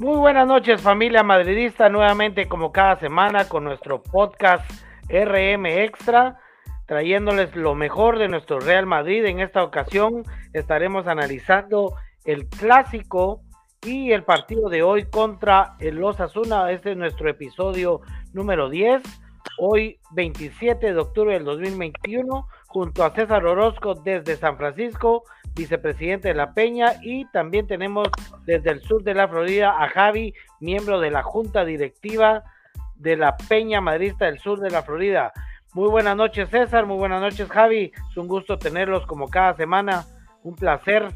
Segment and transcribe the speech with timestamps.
[0.00, 4.64] Muy buenas noches familia madridista, nuevamente como cada semana con nuestro podcast
[5.10, 6.38] RM Extra,
[6.86, 9.26] trayéndoles lo mejor de nuestro Real Madrid.
[9.26, 10.22] En esta ocasión
[10.54, 13.42] estaremos analizando el clásico
[13.84, 16.72] y el partido de hoy contra el Osasuna.
[16.72, 18.00] Este es nuestro episodio
[18.32, 19.02] número 10,
[19.58, 26.34] hoy 27 de octubre del 2021, junto a César Orozco desde San Francisco vicepresidente de
[26.34, 28.08] la Peña, y también tenemos
[28.46, 32.44] desde el sur de la Florida a Javi, miembro de la Junta Directiva
[32.94, 35.32] de la Peña Madrista del sur de la Florida.
[35.74, 40.04] Muy buenas noches César, muy buenas noches Javi, es un gusto tenerlos como cada semana,
[40.44, 41.08] un placer,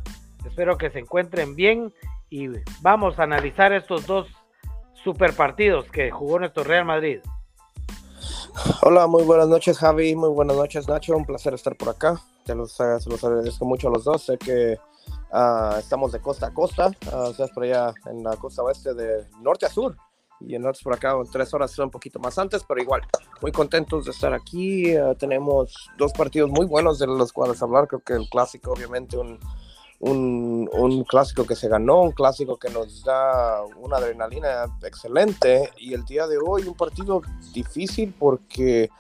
[0.45, 1.93] espero que se encuentren bien.
[2.31, 2.49] Y
[2.83, 4.27] vamos a analizar estos dos
[5.05, 7.21] super partidos que jugó nuestro Real Madrid.
[8.83, 12.21] Hola, muy buenas noches Javi, muy buenas noches Nacho, un placer estar por acá.
[12.45, 14.23] Te los, se los agradezco mucho a los dos.
[14.23, 14.79] Sé que
[15.33, 19.27] uh, estamos de costa a costa, uh, estás por allá en la costa oeste de
[19.41, 19.97] norte a sur
[20.41, 23.03] y en nosotros por acá tres horas un poquito más antes, pero igual,
[23.41, 24.97] muy contentos de estar aquí.
[24.97, 27.89] Uh, tenemos dos partidos muy buenos de los cuales hablar.
[27.89, 29.39] Creo que el clásico, obviamente, un,
[30.05, 35.71] un, un, clásico que se ganó, un clásico que nos da una adrenalina excelente.
[35.79, 38.91] Y el día de hoy un partido difícil porque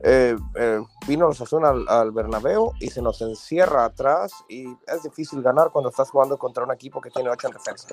[0.00, 5.42] eh, eh, vino los al, al Bernabéu y se nos encierra atrás y es difícil
[5.42, 7.88] ganar cuando estás jugando contra un equipo que tiene 8 en defensa.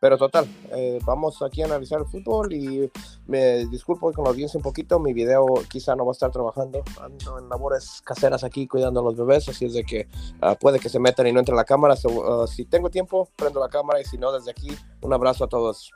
[0.00, 2.90] Pero total, eh, vamos aquí a analizar el fútbol y
[3.26, 6.82] me disculpo con la audiencia un poquito, mi video quizá no va a estar trabajando,
[7.00, 10.08] ando en labores caseras aquí cuidando a los bebés, así es de que
[10.42, 11.96] uh, puede que se metan y no entre la cámara.
[11.96, 14.68] So, uh, si tengo tiempo, prendo la cámara y si no, desde aquí,
[15.00, 15.90] un abrazo a todos.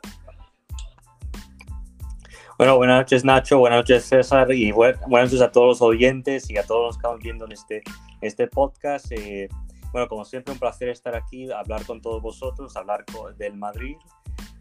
[2.60, 6.58] Bueno, buenas noches Nacho, buenas noches César y buenas noches a todos los oyentes y
[6.58, 7.80] a todos los que están viendo en este,
[8.20, 9.10] este podcast.
[9.12, 9.48] Eh,
[9.92, 13.06] bueno, como siempre, un placer estar aquí, hablar con todos vosotros, hablar
[13.38, 13.96] del Madrid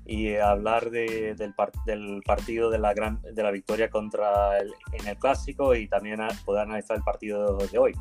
[0.06, 1.53] y hablar de, del,
[1.85, 6.22] del, partido de la, gran, de la victoria contra el, en el Clásico y también
[6.46, 7.91] poder analizar el partido de hoy.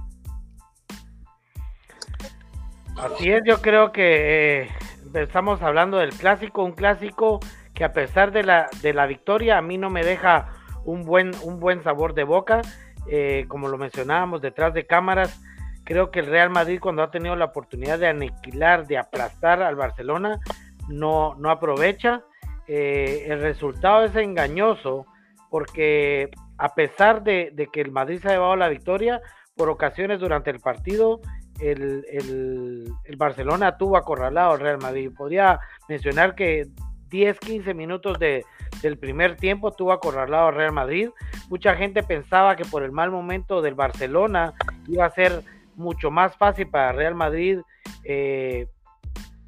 [2.97, 4.69] Así es, yo creo que eh,
[5.15, 7.41] estamos hablando del Clásico, un Clásico
[7.79, 10.49] que a pesar de la, de la victoria a mí no me deja
[10.85, 12.61] un buen, un buen sabor de boca.
[13.09, 15.41] Eh, como lo mencionábamos detrás de cámaras,
[15.85, 19.77] creo que el Real Madrid cuando ha tenido la oportunidad de aniquilar, de aplastar al
[19.77, 20.41] Barcelona,
[20.89, 22.25] no, no aprovecha.
[22.67, 25.07] Eh, el resultado es engañoso
[25.49, 29.23] porque a pesar de, que el Madrid se ha llevado la victoria,
[29.55, 31.21] por ocasiones durante el partido
[31.61, 35.13] el, el, el Barcelona tuvo acorralado al Real Madrid.
[35.17, 36.67] Podría mencionar que
[37.11, 38.45] 10, 15 minutos de,
[38.83, 41.11] del primer tiempo tuvo acorralado a Real Madrid.
[41.49, 44.55] Mucha gente pensaba que por el mal momento del Barcelona
[44.87, 45.43] iba a ser
[45.75, 47.61] mucho más fácil para Real Madrid
[48.05, 48.67] eh,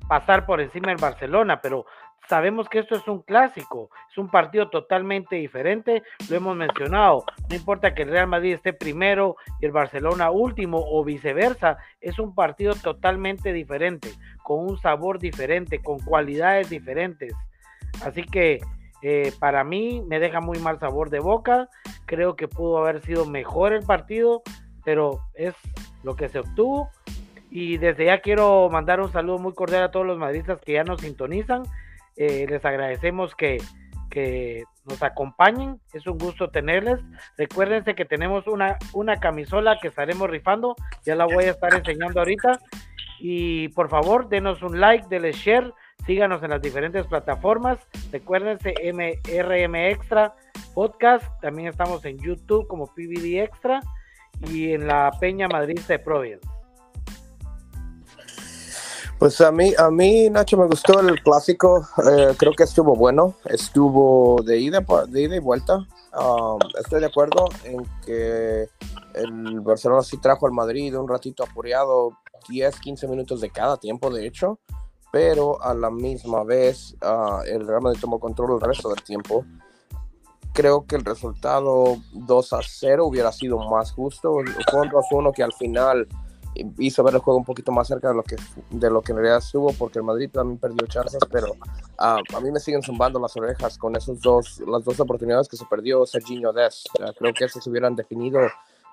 [0.08, 1.86] pasar por encima del Barcelona, pero
[2.28, 7.56] sabemos que esto es un clásico, es un partido totalmente diferente, lo hemos mencionado, no
[7.56, 12.34] importa que el Real Madrid esté primero y el Barcelona último o viceversa, es un
[12.34, 14.10] partido totalmente diferente,
[14.44, 17.34] con un sabor diferente, con cualidades diferentes.
[18.02, 18.60] Así que
[19.02, 21.68] eh, para mí me deja muy mal sabor de boca.
[22.06, 24.42] Creo que pudo haber sido mejor el partido,
[24.84, 25.54] pero es
[26.02, 26.90] lo que se obtuvo.
[27.50, 30.84] Y desde ya quiero mandar un saludo muy cordial a todos los madridistas que ya
[30.84, 31.64] nos sintonizan.
[32.16, 33.58] Eh, les agradecemos que,
[34.10, 35.80] que, nos acompañen.
[35.92, 37.00] Es un gusto tenerles.
[37.36, 40.74] Recuérdense que tenemos una, una camisola que estaremos rifando.
[41.04, 42.60] Ya la voy a estar enseñando ahorita.
[43.20, 45.72] Y por favor, denos un like, denle share
[46.06, 47.78] Síganos en las diferentes plataformas.
[48.10, 50.34] Recuérdense MRM Extra
[50.74, 51.24] Podcast.
[51.40, 53.80] También estamos en YouTube como PBD Extra
[54.48, 56.48] y en la Peña Madrid de Providence.
[59.18, 61.86] Pues a mí, a mí, Nacho, me gustó el clásico.
[62.10, 63.34] Eh, creo que estuvo bueno.
[63.44, 65.86] Estuvo de ida, de ida y vuelta.
[66.18, 68.66] Um, estoy de acuerdo en que
[69.14, 72.16] el Barcelona sí trajo al Madrid un ratito apurado,
[72.48, 74.58] 10, 15 minutos de cada tiempo, de hecho
[75.12, 79.44] pero a la misma vez uh, el Real Madrid tomó control el resto del tiempo.
[80.52, 84.32] Creo que el resultado 2 a 0 hubiera sido más justo.
[84.32, 86.08] Un 2 1 que al final
[86.78, 88.36] hizo ver el juego un poquito más cerca de lo que,
[88.70, 92.40] de lo que en realidad estuvo, porque el Madrid también perdió chances, pero uh, a
[92.42, 96.04] mí me siguen zumbando las orejas con esos dos, las dos oportunidades que se perdió
[96.06, 96.84] Serginho Des.
[96.98, 98.40] Uh, creo que se hubieran definido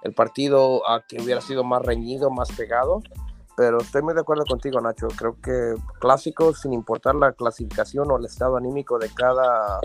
[0.04, 3.02] el partido a que hubiera sido más reñido, más pegado
[3.58, 5.08] pero estoy muy de acuerdo contigo, Nacho.
[5.18, 9.82] Creo que clásicos, sin importar la clasificación o el estado anímico de cada,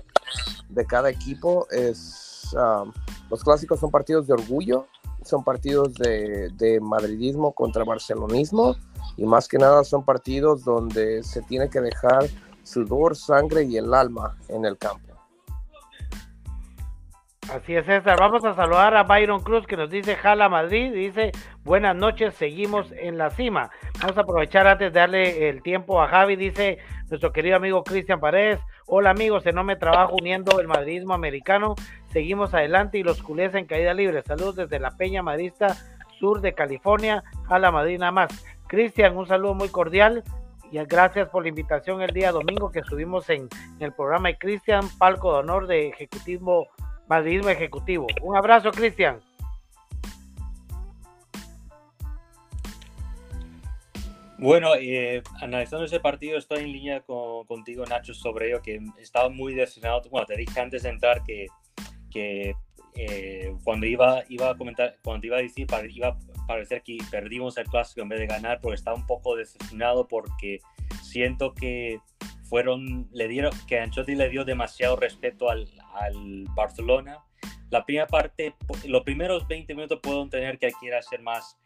[0.68, 2.92] de cada equipo, es, um,
[3.30, 4.86] los clásicos son partidos de orgullo,
[5.24, 8.76] son partidos de, de, madridismo contra barcelonismo
[9.16, 12.28] y más que nada son partidos donde se tiene que dejar
[12.64, 15.11] sudor, sangre y el alma en el campo.
[17.50, 18.18] Así es, César.
[18.18, 20.92] Vamos a saludar a Byron Cruz que nos dice Jala Madrid.
[20.92, 21.32] Dice
[21.64, 23.70] buenas noches, seguimos en la cima.
[24.00, 26.36] Vamos a aprovechar antes de darle el tiempo a Javi.
[26.36, 26.78] Dice
[27.10, 28.60] nuestro querido amigo Cristian Paredes.
[28.86, 31.74] Hola amigos, me Trabajo uniendo el madridismo americano.
[32.12, 34.22] Seguimos adelante y los culés en caída libre.
[34.22, 35.76] Saludos desde la Peña Madrista
[36.20, 37.24] Sur de California.
[37.48, 38.44] Jala Madrid nada más.
[38.68, 40.22] Cristian, un saludo muy cordial
[40.70, 43.48] y gracias por la invitación el día domingo que estuvimos en,
[43.78, 46.68] en el programa de Cristian, palco de honor de Ejecutismo
[47.12, 48.06] madridismo ejecutivo.
[48.22, 49.20] Un abrazo, Cristian.
[54.38, 59.28] Bueno, eh, analizando ese partido, estoy en línea con, contigo, Nacho, sobre ello, que estaba
[59.28, 60.02] muy decepcionado.
[60.10, 61.48] Bueno, te dije antes de entrar que,
[62.10, 62.54] que
[62.94, 67.58] eh, cuando iba, iba a comentar, cuando iba a decir, iba a parecer que perdimos
[67.58, 70.60] el clásico en vez de ganar, porque estaba un poco decepcionado porque
[71.02, 72.00] siento que
[72.52, 77.24] fueron, le dieron, que Ancelotti le dio demasiado respeto al, al Barcelona.
[77.70, 78.54] La primera parte,
[78.84, 81.56] los primeros 20 minutos puedo tener que quiera ser más,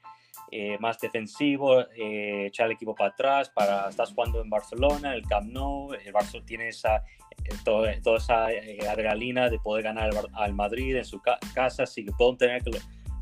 [0.52, 5.26] eh, más defensivo, eh, echar el equipo para atrás, para estás jugando en Barcelona, el
[5.26, 8.46] Camp Nou, el Barcelona tiene esa, eh, toda, esa
[8.88, 12.70] adrenalina de poder ganar al Madrid en su casa, así que puedo tener que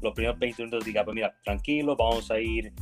[0.02, 2.75] los primeros 20 minutos diga, pues mira, tranquilo, vamos a ir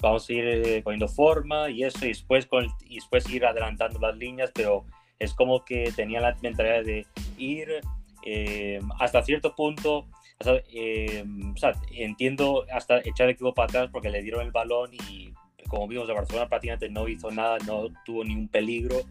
[0.00, 4.16] vamos a ir poniendo forma y eso, y después, con y después ir adelantando las
[4.16, 4.84] líneas, pero
[5.18, 7.06] es como que tenía la mentalidad de
[7.38, 7.80] ir
[8.24, 10.06] eh, hasta cierto punto,
[10.44, 11.24] eh,
[11.54, 15.32] o sea, entiendo hasta echar el equipo para atrás porque le dieron el balón y
[15.68, 19.02] como vimos, de Barcelona prácticamente no hizo nada, no tuvo ni un peligro,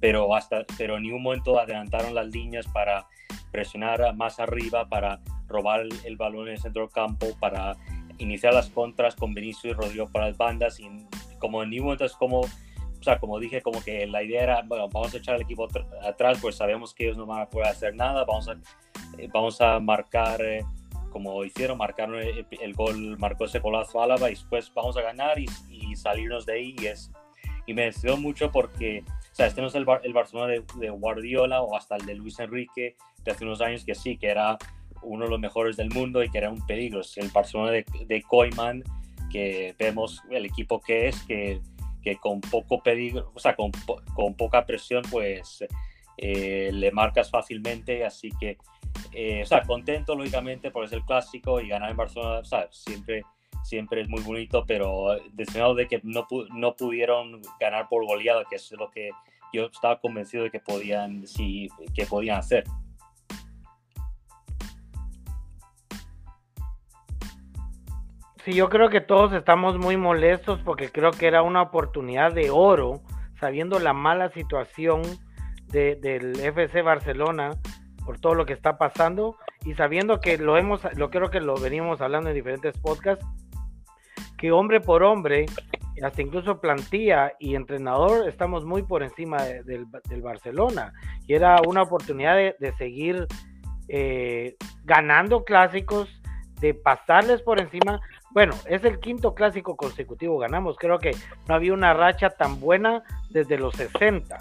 [0.00, 3.06] pero, hasta, pero en ningún momento adelantaron las líneas para
[3.50, 7.76] presionar más arriba, para robar el, balón en el centro del campo, para
[8.18, 10.88] iniciar las contras con Benicio y Rodrigo para las bandas y
[11.38, 12.42] como en ningún momento es como
[13.04, 15.68] o sea, como dije, como que la idea era, bueno, vamos a echar el equipo
[16.02, 18.56] atrás, pues sabemos que ellos no van a poder hacer nada, vamos a,
[19.18, 20.64] eh, vamos a marcar, eh,
[21.10, 25.46] como hicieron, marcaron el, gol, marcó ese golazo Álava y después vamos a ganar y,
[25.96, 26.76] salirnos de ahí.
[26.80, 27.12] Y, es,
[27.66, 31.60] y me decidió mucho porque, o sea, este no es el, el Barcelona de, Guardiola
[31.60, 34.56] o hasta el de Luis Enrique de hace unos años que sí, que era
[35.04, 37.00] uno de los mejores del mundo y que era un peligro.
[37.16, 38.82] El Barcelona de, de Koeman,
[39.30, 41.60] que vemos el equipo que es, que
[42.04, 43.72] que con poco peligro, o sea, con,
[44.14, 45.64] con poca presión, pues
[46.18, 48.04] eh, le marcas fácilmente.
[48.04, 48.58] Así que,
[49.12, 52.68] eh, o sea, contento lógicamente por ser el clásico y ganar en Barcelona, o sea,
[52.70, 53.22] siempre,
[53.64, 58.56] siempre es muy bonito, pero decepcionado de que no, no pudieron ganar por goleada, que
[58.56, 59.10] es lo que
[59.52, 62.64] yo estaba convencido de que podían, sí, que podían hacer.
[68.44, 72.50] Sí, yo creo que todos estamos muy molestos porque creo que era una oportunidad de
[72.50, 73.00] oro,
[73.40, 75.00] sabiendo la mala situación
[75.68, 77.52] del FC Barcelona
[78.04, 81.56] por todo lo que está pasando y sabiendo que lo hemos, lo creo que lo
[81.56, 83.24] venimos hablando en diferentes podcasts,
[84.36, 85.46] que hombre por hombre,
[86.02, 89.86] hasta incluso plantilla y entrenador, estamos muy por encima del,
[90.20, 90.92] Barcelona.
[91.26, 93.26] Y era una oportunidad de, seguir
[93.88, 96.20] eh, ganando clásicos,
[96.60, 98.00] de pasarles por encima,
[98.34, 100.76] bueno, es el quinto clásico consecutivo ganamos.
[100.76, 101.12] Creo que
[101.48, 104.36] no había una racha tan buena desde los 60.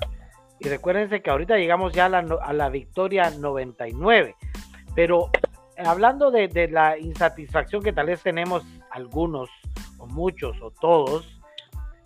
[0.60, 4.36] Y recuérdense que ahorita llegamos ya a la, victoria 99.
[4.96, 5.30] Pero
[5.78, 9.52] hablando de, la insatisfacción que tal vez tenemos algunos,
[10.00, 11.40] o muchos, o todos,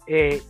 [0.08, 0.42] eh,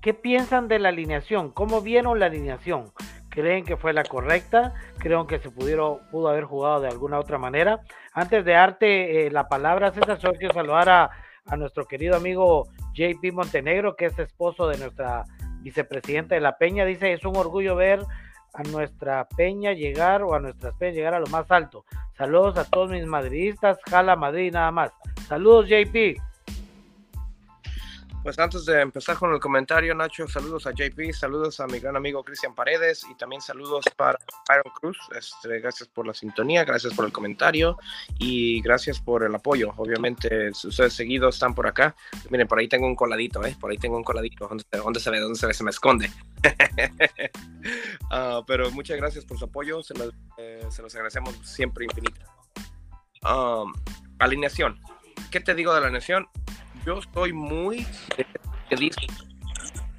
[0.00, 1.50] ¿qué piensan de la alineación?
[1.50, 2.90] ¿Cómo vieron la alineación?
[3.34, 4.74] ¿Creen que fue la correcta?
[4.98, 7.80] ¿Creen que se pudieron, pudo haber jugado de alguna otra manera?
[8.12, 11.10] Antes de darte eh, la palabra, César, solo quiero saludar a,
[11.56, 15.24] nuestro querido amigo JP Montenegro, que es esposo de nuestra
[15.60, 16.84] vicepresidenta de la Peña.
[16.84, 18.00] Dice, es un orgullo ver
[18.54, 21.84] a nuestra Peña llegar o a nuestras Peñas llegar a lo más alto.
[22.16, 24.92] Saludos a todos mis madridistas, jala Madrid nada más.
[25.26, 26.16] Saludos JP.
[28.24, 31.94] Pues antes de empezar con el comentario, Nacho, saludos a JP, saludos a mi gran
[31.94, 34.96] amigo Cristian Paredes y también saludos para Iron Cruz.
[35.14, 37.76] Este, gracias por la sintonía, gracias por el comentario
[38.18, 39.74] y gracias por el apoyo.
[39.76, 41.94] Obviamente, ustedes seguidos están por acá.
[42.30, 43.54] Miren, por ahí tengo un coladito, ¿eh?
[43.60, 44.48] Por ahí tengo un coladito.
[44.48, 45.20] ¿Dónde, se ve?
[45.20, 45.52] ¿Dónde se ve?
[45.52, 46.10] Se me esconde.
[48.10, 52.20] Ah, pero muchas gracias por su apoyo, se los, eh, agradecemos siempre infinito.
[53.22, 53.72] Um,
[54.18, 54.78] alineación.
[55.30, 56.28] ¿Qué te digo de la alineación?
[56.84, 57.86] Yo estoy muy
[58.68, 59.06] que dice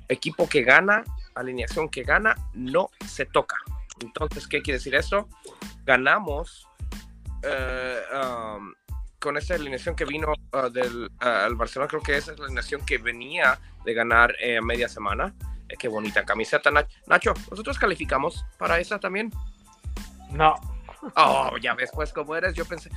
[0.07, 3.57] equipo que gana, alineación que gana, no se toca.
[4.01, 5.27] Entonces, ¿qué quiere decir eso?
[5.83, 6.67] Ganamos
[7.43, 8.73] eh, um,
[9.19, 12.85] con esa alineación que vino uh, del uh, Barcelona, creo que esa es la alineación
[12.85, 15.33] que venía de ganar eh, media semana.
[15.69, 16.69] Eh, qué bonita camiseta,
[17.07, 17.33] Nacho.
[17.49, 19.31] ¿Nosotros calificamos para esa también?
[20.31, 20.55] No.
[21.15, 22.89] Oh, ya ves, pues, como eres, yo pensé,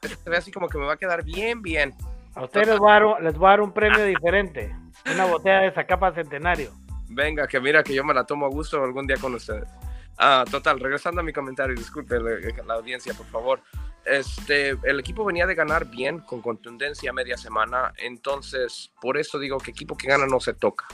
[0.00, 1.94] se ve así como que me va a quedar bien, bien.
[2.34, 4.74] A ustedes les voy a dar, les voy a dar un premio diferente,
[5.12, 6.70] una botella de esa capa centenario.
[7.08, 9.68] Venga, que mira que yo me la tomo a gusto algún día con ustedes.
[10.16, 13.62] Ah, total, regresando a mi comentario, disculpe la, audiencia, por favor.
[14.04, 19.58] Este, el equipo venía de ganar bien, con contundencia media semana, entonces por eso digo
[19.58, 20.86] que equipo que gana no se toca.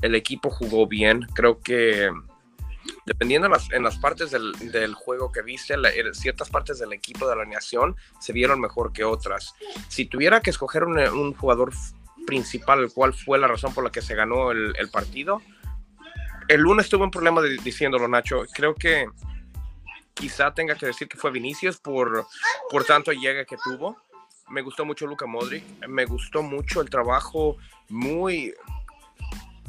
[0.00, 2.10] El equipo jugó bien, creo que
[3.06, 5.74] dependiendo en las, partes del, juego que viste,
[6.12, 9.54] ciertas partes del equipo de la alineación se vieron mejor que otras.
[9.88, 11.72] Si tuviera que escoger un, jugador
[12.26, 15.42] principal, el cual fue la razón por la que se ganó el, partido,
[16.48, 18.44] el lunes tuve un problema diciéndolo, Nacho.
[18.52, 19.06] Creo que
[20.14, 22.26] quizá tenga que decir que fue Vinicius por,
[22.70, 23.96] por tanto llegue que tuvo.
[24.48, 25.64] Me gustó mucho Luca Modric.
[25.88, 27.56] Me gustó mucho el trabajo
[27.88, 28.54] muy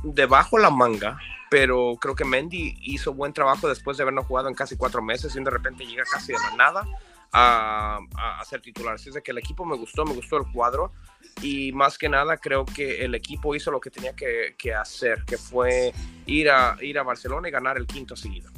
[0.03, 1.17] debajo la manga,
[1.53, 5.35] pero creo que Mendy hizo buen trabajo después de habernos jugado en casi cuatro meses
[5.35, 6.83] y de repente llega casi de la nada
[7.31, 7.99] a,
[8.39, 8.95] a, ser titular.
[8.95, 10.91] Así es de que el equipo me gustó, me gustó el cuadro
[11.43, 15.25] y más que nada creo que el equipo hizo lo que tenía que, que hacer,
[15.25, 15.93] que fue
[16.25, 18.49] ir a, ir a Barcelona y ganar el quinto seguido.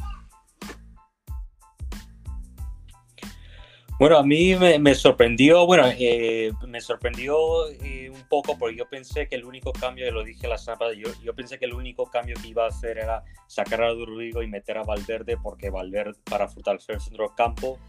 [3.98, 9.30] Bueno, a mí me, sorprendió, bueno, eh, me sorprendió eh, un poco porque yo pensé
[9.30, 12.36] que el único cambio, lo dije la semana yo, yo, pensé que el único cambio
[12.42, 16.50] que iba a hacer era sacar a Rodrigo y meter a Valverde porque Valverde para
[16.50, 17.80] fortalecer el centro campo,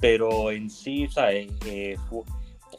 [0.00, 1.46] pero en sí, ¿sabes?
[1.66, 1.96] Eh,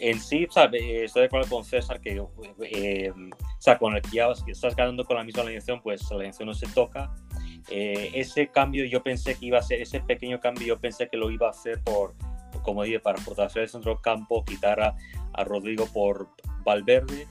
[0.01, 1.05] en sí, ¿sabe?
[1.05, 2.21] estoy de acuerdo con César que,
[2.61, 6.17] eh, o sea, con el que ya estás ganando con la misma alineación, pues la
[6.17, 7.09] alineación no se toca.
[7.69, 11.31] ese cambio yo pensé que iba a ser, ese pequeño cambio yo pensé que lo
[11.31, 12.13] iba a hacer por
[12.69, 16.29] como dije, para fortalecer el centro campo, quitar a, Rodrigo por
[16.63, 17.25] Valverde.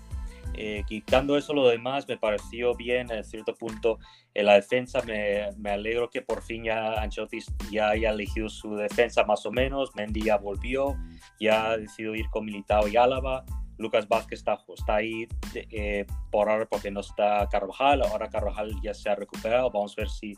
[0.54, 3.98] Eh, quitando eso, lo demás me pareció bien en cierto punto.
[4.34, 7.38] En la defensa me, me, alegro que por fin ya Ancelotti
[7.70, 9.94] ya haya elegido su defensa más o menos.
[9.94, 10.96] Mendy ya volvió,
[11.38, 13.44] ya ha decidido ir con Militao y Álava.
[13.76, 18.02] Lucas Vázquez está, está ahí eh, por ahora porque no está Carvajal.
[18.02, 19.70] Ahora Carvajal ya se ha recuperado.
[19.70, 20.34] Vamos a ver si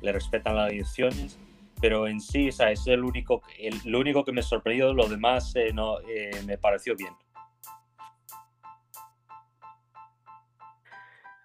[0.00, 1.38] le respetan las ediciones
[1.80, 5.54] pero en sí, o sea, es el único, el, único que me sorprendió, lo demás
[5.56, 7.12] eh, no, eh, me pareció bien.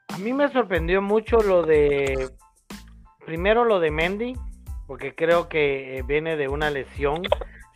[0.08, 2.30] A mí me sorprendió mucho lo de,
[3.26, 4.34] primero lo de Mendy,
[4.88, 7.22] porque creo que eh, viene de una lesión.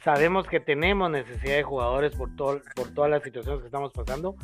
[0.03, 4.35] Sabemos que tenemos necesidad de jugadores por, todo, por todas las situaciones que estamos pasando,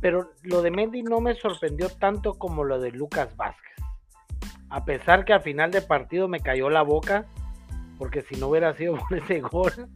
[0.00, 3.76] pero lo de Mendy no me sorprendió tanto como lo de Lucas Vázquez.
[4.68, 7.26] A pesar que al final de partido me cayó la boca,
[7.98, 9.88] porque si no hubiera sido por ese gol,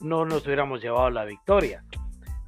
[0.00, 1.84] no nos hubiéramos llevado la victoria.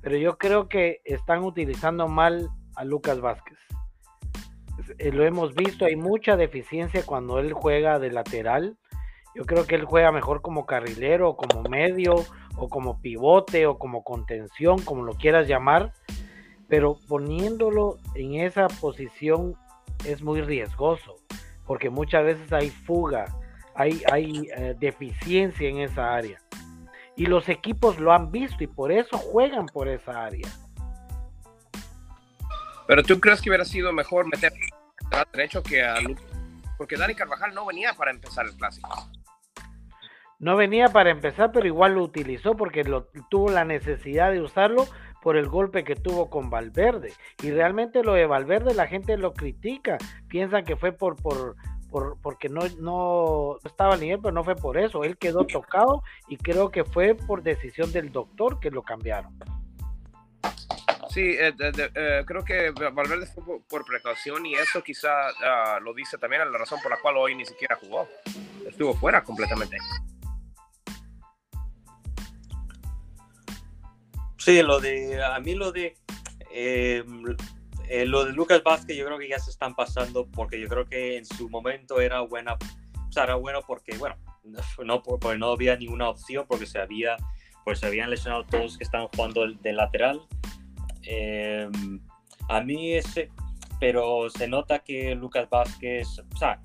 [0.01, 3.59] Pero yo creo que están utilizando mal a Lucas Vázquez.
[4.99, 8.77] Eh, lo hemos visto, hay mucha deficiencia cuando él juega de lateral.
[9.35, 12.17] Yo creo que él juega mejor como carrilero, como medio,
[12.57, 15.93] o como pivote, o como contención, como lo quieras llamar.
[16.69, 19.57] Pero poniéndolo en esa posición
[20.05, 21.17] es muy riesgoso,
[21.67, 23.27] porque muchas veces hay fuga,
[23.75, 26.41] hay, hay eh, deficiencia en esa área.
[27.17, 30.49] Y los equipos lo han visto y por eso juegan por esa área.
[32.87, 34.53] Pero tú crees que hubiera sido mejor meter
[35.11, 35.97] a derecho que a
[36.77, 39.11] Porque Dani Carvajal no venía para empezar el clásico.
[40.39, 44.87] No venía para empezar, pero igual lo utilizó porque lo, tuvo la necesidad de usarlo
[45.23, 47.13] por el golpe que tuvo con Valverde.
[47.43, 49.97] Y realmente lo de Valverde la gente lo critica.
[50.29, 51.57] Piensa que fue por, por,
[52.23, 55.05] porque no, no estaba al nivel, pero no fue por eso.
[55.05, 59.39] Él quedó tocado y creo que fue por decisión del doctor que lo cambiaron.
[61.11, 66.19] Sí, eh, eh, creo que Valverde fue por, precaución y eso quizá ah, lo dice
[66.19, 68.09] también la razón por la cual hoy ni siquiera jugó.
[68.67, 69.79] Estuvo fuera completamente.
[74.39, 75.97] Sí, lo de, a mí lo de,
[76.51, 77.05] eh,
[77.89, 80.87] eh, lo de Lucas Vázquez yo creo que ya se están pasando porque yo creo
[80.87, 84.17] que en su momento era buena, o sea, era bueno porque, bueno,
[84.85, 87.17] no, porque no había ninguna opción porque se había,
[87.65, 90.21] pues se habían lesionado todos que estaban jugando de lateral.
[91.03, 91.69] Eh,
[92.49, 93.31] a mí ese,
[93.81, 96.61] pero se nota que Lucas Vázquez, o sea,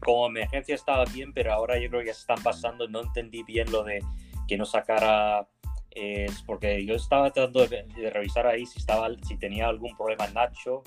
[0.00, 3.42] como emergencia estaba bien, pero ahora yo creo que ya se están pasando, no entendí
[3.42, 4.02] bien lo de
[4.46, 5.48] que no sacara
[5.94, 10.82] es porque yo estaba tratando de, revisar ahí si, estaba, si tenía algún problema Nacho,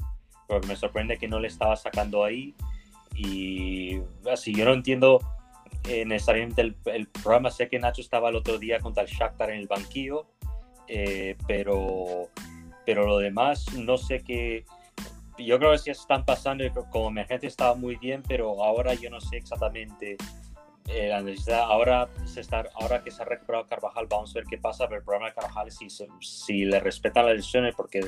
[0.47, 2.53] porque me sorprende que no le estaba sacando ahí.
[3.15, 3.99] Y
[4.31, 5.19] así yo no entiendo
[5.87, 7.49] eh, necesariamente el, el, programa.
[7.49, 10.27] Sé que Nacho estaba el otro día contra el Shakhtar en el banquillo,
[10.87, 12.29] eh, pero,
[12.85, 14.65] pero lo demás no sé qué.
[15.37, 19.21] yo creo que sí están pasando, como emergencia estaba muy bien, pero ahora yo no
[19.21, 20.17] sé exactamente
[20.87, 21.61] eh, la necesidad.
[21.61, 24.99] Ahora, se está, ahora que se ha recuperado Carvajal, vamos a ver qué pasa, pero
[24.99, 25.87] el problema de Carvajal si,
[26.21, 28.07] si le respetan las lesiones, porque,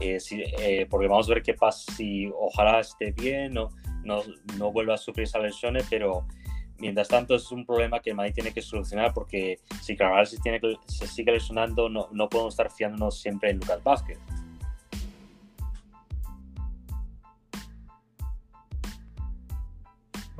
[0.00, 3.70] eh, si, eh, porque vamos a ver qué pasa, si ojalá esté bien, no,
[4.04, 4.22] no,
[4.58, 6.26] no vuelva a sufrir esas lesiones, pero
[6.78, 10.60] mientras tanto es un problema que Madrid tiene que solucionar porque si Carvajal se, tiene
[10.86, 14.18] se sigue lesionando, no, no podemos estar fiándonos siempre en Lucas Vázquez.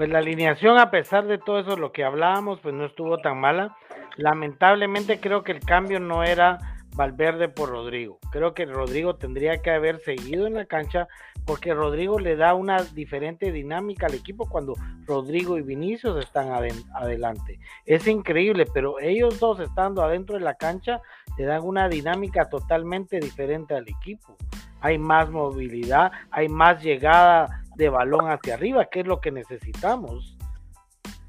[0.02, 3.38] Pues la alineación, a pesar de todo eso, lo que hablábamos, pues no estuvo tan
[3.38, 3.76] mala.
[4.16, 6.58] Lamentablemente creo que el cambio no era
[6.96, 8.18] Valverde por Rodrigo.
[8.32, 11.06] Creo que Rodrigo tendría que haber seguido en la cancha
[11.46, 14.74] porque Rodrigo le da una diferente dinámica al equipo cuando
[15.06, 17.60] Rodrigo y Vinicius están adelante.
[17.86, 21.00] Es increíble, pero ellos dos estando adentro de la cancha
[21.38, 24.36] le dan una dinámica totalmente diferente al equipo.
[24.80, 30.36] Hay más movilidad, hay más llegada de balón hacia arriba, que es lo que necesitamos.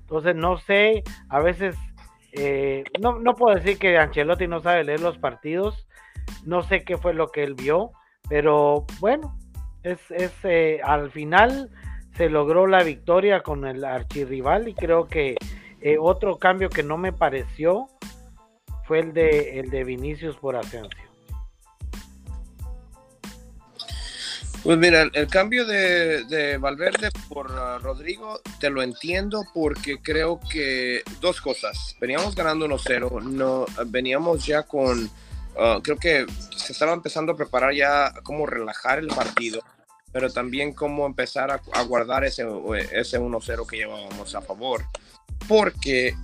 [0.02, 1.76] Entonces, no sé, a veces,
[2.34, 5.88] eh, no, no puedo decir que Ancelotti no sabe leer los partidos,
[6.46, 7.92] no sé qué fue lo que él vio,
[8.30, 9.38] pero bueno,
[9.84, 11.70] es, es eh, al final
[12.16, 15.36] se logró la victoria con el archirrival y creo que
[15.82, 17.88] eh, otro cambio que no me pareció
[18.86, 21.03] fue el de, el de Vinicius por Asensio.
[24.64, 31.04] Pues mira, el cambio de, Valverde por uh, Rodrigo te lo entiendo porque creo que
[31.20, 31.98] dos cosas.
[32.00, 37.74] Veníamos ganando 1-0, no, veníamos ya con, uh, creo que se estaba empezando a preparar
[37.74, 39.62] ya cómo relajar el partido,
[40.14, 42.44] pero también cómo empezar a, guardar ese,
[42.94, 44.86] ese 1-0 que llevábamos a favor.
[45.46, 46.16] Porque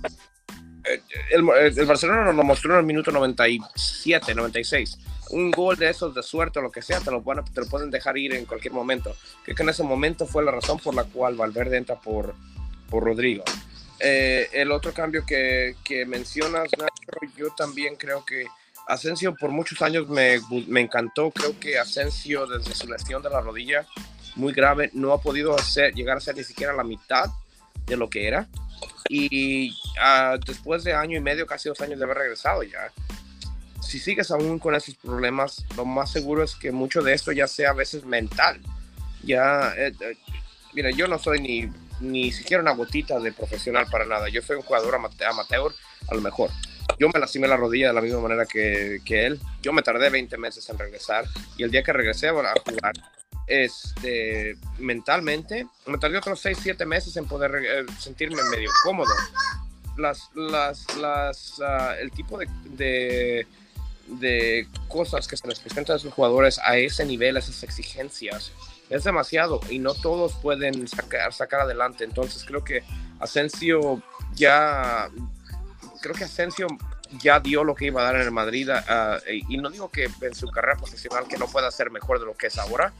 [0.84, 4.98] eh, el, el, Barcelona nos lo mostró en el minuto 97, 96
[5.30, 7.90] un gol de esos de suerte o lo que sea, te lo, te lo pueden
[7.90, 9.14] dejar ir en cualquier momento.
[9.44, 12.34] Creo que en ese momento fue la razón por la cual Valverde entra por,
[12.88, 13.44] por Rodrigo.
[14.00, 15.74] Eh, el otro cambio que,
[16.06, 16.70] mencionas,
[17.36, 18.46] yo también creo que
[18.86, 21.30] Asensio por muchos años me, me, encantó.
[21.30, 23.86] Creo que Asensio desde su lesión de la rodilla
[24.36, 27.26] muy grave no ha podido hacer, llegar a ser ni siquiera la mitad
[27.86, 28.48] de lo que era.
[29.08, 32.90] Y uh, después de año y medio, casi dos años de haber regresado ya,
[33.80, 37.46] si sigues aún con esos problemas, lo más seguro es que mucho de esto ya
[37.46, 38.60] sea a veces mental.
[39.22, 40.16] Ya, eh, eh,
[40.72, 44.28] mira, yo no soy ni, ni siquiera una gotita de profesional para nada.
[44.28, 45.72] Yo soy un jugador amateur,
[46.08, 46.50] a lo mejor.
[46.98, 49.40] Yo me lastimé la rodilla de la misma manera que, que él.
[49.62, 51.24] Yo me tardé 20 meses en regresar
[51.56, 52.92] y el día que regresé a jugar,
[53.46, 59.12] este, mentalmente, me tardé otros 6, 7 meses en poder eh, sentirme medio cómodo.
[59.96, 63.46] Las, las, las, ah, el tipo de de
[64.88, 68.52] cosas que se les presentan a sus jugadores a ese nivel, a esas exigencias,
[68.88, 72.04] es demasiado y no todos pueden sacar, sacar adelante.
[72.04, 72.82] Entonces creo que
[73.20, 74.02] Asensio
[74.34, 75.08] ya,
[76.00, 76.66] creo que Asensio
[77.22, 78.68] ya dio lo que iba a dar en el Madrid
[79.48, 82.34] y no digo que en su carrera profesional que no pueda ser mejor de lo
[82.34, 82.92] que es ahora,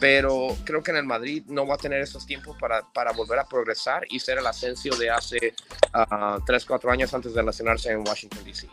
[0.00, 3.38] pero creo que en el Madrid no va a tener esos tiempos para, para volver
[3.38, 5.54] a progresar y ser el Asensio de hace
[6.46, 8.68] 3, uh, 4 años antes de relacionarse en Washington, D.C.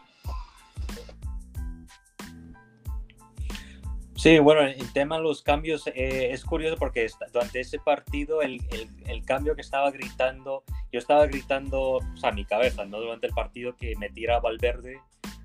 [4.19, 8.60] Sí, bueno, el tema de los cambios eh, es curioso porque durante ese partido el,
[9.08, 12.99] el, cambio que estaba gritando, yo estaba gritando, o sea, mi cabeza, ¿no?
[12.99, 14.99] Durante el partido que me tira Valverde,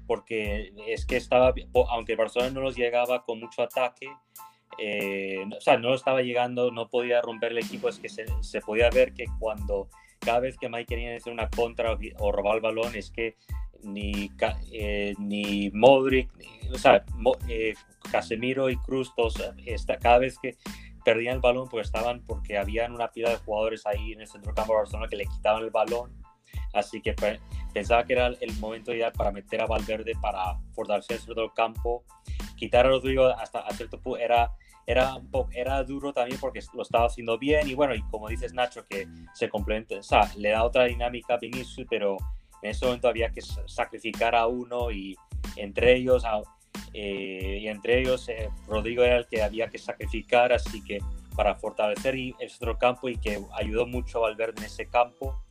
[0.08, 1.54] porque es que estaba,
[1.88, 4.08] aunque Barcelona no nos llegaba con mucho ataque,
[4.78, 8.60] eh, o sea, no estaba llegando, no podía romper el equipo, es que se, se
[8.60, 12.60] podía ver que cuando cada vez que Mike quería hacer una contra o, robar el
[12.60, 13.36] balón, es que
[13.84, 14.30] ni,
[14.72, 16.30] eh, ni Modric,
[16.72, 17.04] o sea,
[17.48, 17.74] eh,
[18.10, 20.56] Casemiro y Cruz, todos, esta, cada vez que
[21.04, 24.54] perdían el balón, pues estaban porque habían una pila de jugadores ahí en el centro
[24.54, 26.12] campo de Barcelona que le quitaban el balón.
[26.72, 27.14] Así que
[27.72, 31.52] pensaba que era el momento ideal para meter a Valverde para fortalecer el centro del
[31.52, 32.04] campo.
[32.56, 34.50] Quitar a Rodrigo hasta a cierto punto era,
[34.86, 37.68] era, un poco, era duro también porque lo estaba haciendo bien.
[37.68, 41.34] Y bueno, y como dices Nacho, que se complementa, o sea, le da otra dinámica
[41.34, 42.16] a Vinicius, pero
[42.64, 45.14] en ese momento había que sacrificar a uno y
[45.56, 46.24] entre ellos,
[46.94, 50.98] eh, y entre ellos eh, Rodrigo era el que había que sacrificar, así que
[51.36, 55.42] para fortalecer el centro campo y que ayudó mucho a Valverde en ese campo,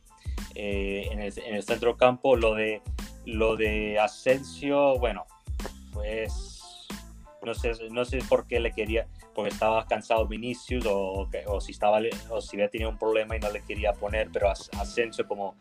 [0.56, 2.82] eh, en, el, en, el, centro campo, lo de,
[3.26, 5.24] lo de Asensio, bueno,
[5.92, 6.88] pues
[7.44, 11.70] no sé, no sé por qué le quería, porque estaba cansado Vinicius o, o si,
[11.70, 12.00] estaba,
[12.30, 15.54] o si había tenido un problema y no le quería poner, pero Asensio como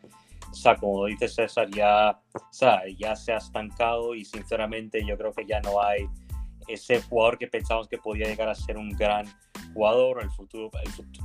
[0.53, 5.17] o sea, como dice César, ya, o sea, ya se ha estancado y sinceramente yo
[5.17, 6.07] creo que ya no hay
[6.67, 9.25] ese jugador que pensamos que podía llegar a ser un gran
[9.73, 10.69] jugador, el futuro,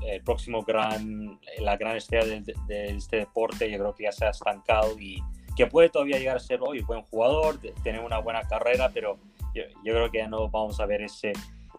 [0.06, 4.30] el, próximo gran, la gran estrella de, este deporte, yo creo que ya se ha
[4.30, 5.22] estancado y
[5.54, 9.18] que puede todavía llegar a ser hoy buen jugador, tener una buena carrera, pero
[9.54, 11.32] yo, creo que ya no vamos a ver ese,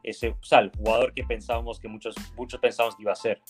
[0.04, 3.42] ese o sea, el jugador que pensábamos que muchos, muchos pensábamos que iba a ser.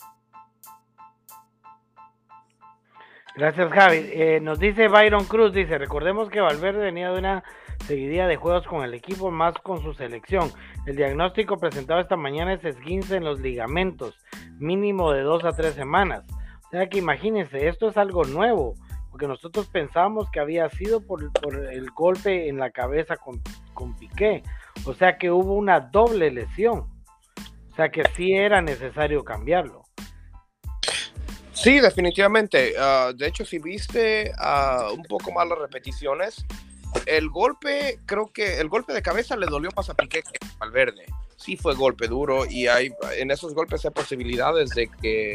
[3.36, 4.10] Gracias, Javi.
[4.12, 7.44] Eh, nos dice Byron Cruz, dice, recordemos que Valverde venía de una
[7.86, 10.50] seguidilla de juegos con el equipo más con su selección.
[10.84, 14.18] El diagnóstico presentado esta mañana es esguince en los ligamentos,
[14.58, 16.24] mínimo de dos a tres semanas.
[16.66, 18.74] O sea que imagínense, esto es algo nuevo,
[19.10, 21.22] porque nosotros pensábamos que había sido por,
[21.72, 23.40] el golpe en la cabeza con,
[23.74, 24.42] con Piqué.
[24.86, 26.86] O sea que hubo una doble lesión.
[27.70, 29.84] O sea que sí era necesario cambiarlo.
[31.62, 32.72] Sí, definitivamente.
[32.78, 36.46] Ah, de hecho, si viste uh, un poco más las repeticiones,
[37.04, 40.58] el golpe, creo que el golpe de cabeza le dolió más a Piqué que a
[40.58, 41.04] Valverde.
[41.36, 45.34] Sí fue golpe duro y hay en esos golpes hay posibilidades de que,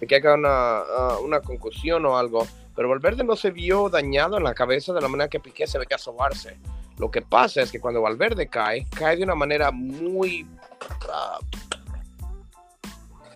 [0.00, 2.46] de que haga una, uh, una concusión o algo.
[2.74, 5.78] Pero Valverde no se vio dañado en la cabeza de la manera que Piqué se
[5.78, 6.56] ve que asomarse.
[6.96, 10.46] Lo que pasa es que cuando Valverde cae, cae de una manera muy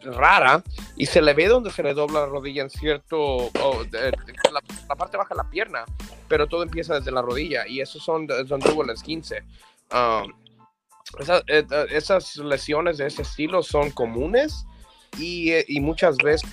[0.03, 0.63] rara
[0.97, 3.51] y se le ve donde se le dobla la rodilla en cierto,
[4.51, 5.85] la, parte baja de la pierna,
[6.29, 9.43] pero todo empieza desde la rodilla y esos son donde hubo las 15.
[11.91, 14.65] esas lesiones de ese estilo son comunes
[15.19, 16.49] y, y muchas veces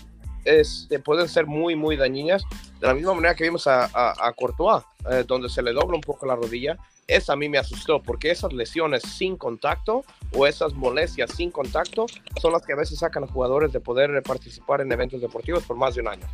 [1.04, 2.44] pueden ser muy, muy dañinas,
[2.80, 6.02] de la misma manera que vimos a, a, Courtois, eh, donde se le dobla un
[6.02, 6.78] poco la rodilla
[7.08, 12.06] esa a mí me asustó porque esas lesiones sin contacto o esas molestias sin contacto
[12.42, 15.78] son las que a veces sacan a jugadores de poder participar en eventos deportivos por
[15.78, 16.28] más de un año.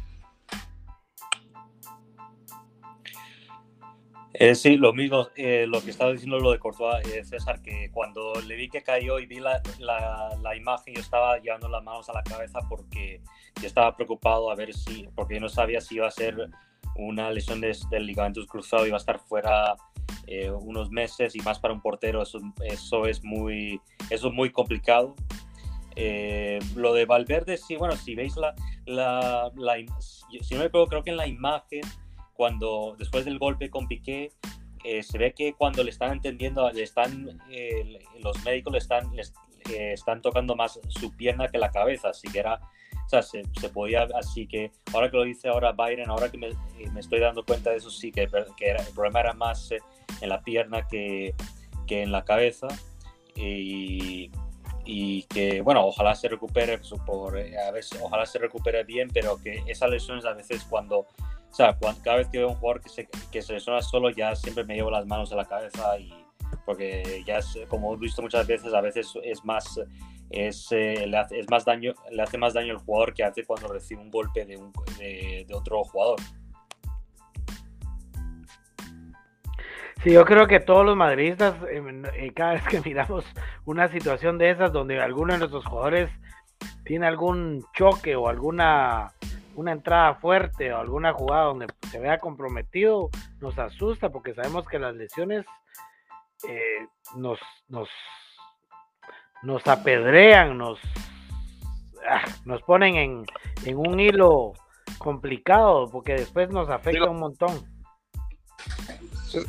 [4.36, 7.92] Eh, sí, lo mismo, eh, lo que estaba diciendo lo de Courtois, eh, César, que
[7.92, 12.10] cuando le vi que cayó y vi la, la, imagen, yo estaba llevando las manos
[12.10, 13.22] a la cabeza porque
[13.62, 16.50] yo estaba preocupado a ver si, porque yo no sabía si iba a ser
[16.96, 19.76] una lesión del ligamento cruzado, iba a estar fuera
[20.28, 24.52] eh, unos meses y más para un portero, eso, eso, es, muy, eso es muy
[24.52, 25.16] complicado.
[25.96, 29.52] Eh, lo de Valverde, sí, bueno, si veis la, la,
[30.00, 31.82] si no me acuerdo, creo que en la imagen,
[32.34, 34.32] cuando después del golpe con Piqué,
[34.84, 37.40] eh, se ve que cuando le están entendiendo, le están,
[38.22, 42.40] los médicos le están, le, están tocando más su pierna que la cabeza, así que
[42.40, 42.60] era
[43.06, 46.38] o sea, se, se, podía, así que ahora que lo dice ahora Byron, ahora que
[46.38, 46.50] me,
[46.92, 49.80] me estoy dando cuenta de eso, sí, que, que el problema era más eh,
[50.22, 51.36] en la pierna que,
[51.86, 52.68] que en la cabeza.
[53.36, 54.32] Y,
[54.86, 59.10] y, que, bueno, ojalá se recupere, pues, por, eh, a veces, ojalá se recupere bien,
[59.14, 61.08] pero que esas lesiones a veces cuando, o
[61.54, 64.36] sea, cuando, cada vez que veo un jugador que se, que se lesiona solo, ya
[64.36, 66.14] siempre me llevo las manos a la cabeza y
[66.66, 69.80] porque ya es, como he visto muchas veces, a veces es más
[70.34, 73.46] es, eh, le hace, es más daño, le hace más daño al jugador que hace
[73.46, 76.20] cuando recibe un golpe de, un, de, otro jugador.
[80.04, 83.26] Sí, yo creo que todos los madridistas, eh, cada vez que miramos
[83.66, 86.10] una situación de esas donde alguno de nuestros jugadores
[86.84, 89.14] tiene algún choque o alguna
[89.56, 94.80] una entrada fuerte o alguna jugada donde se vea comprometido, nos asusta porque sabemos que
[94.80, 95.46] las lesiones
[96.48, 97.90] eh, nos, nos
[99.44, 100.80] nos apedrean, nos,
[102.10, 103.26] ah, nos ponen en,
[103.66, 104.54] en, un hilo
[104.98, 107.70] complicado porque después nos afecta un montón.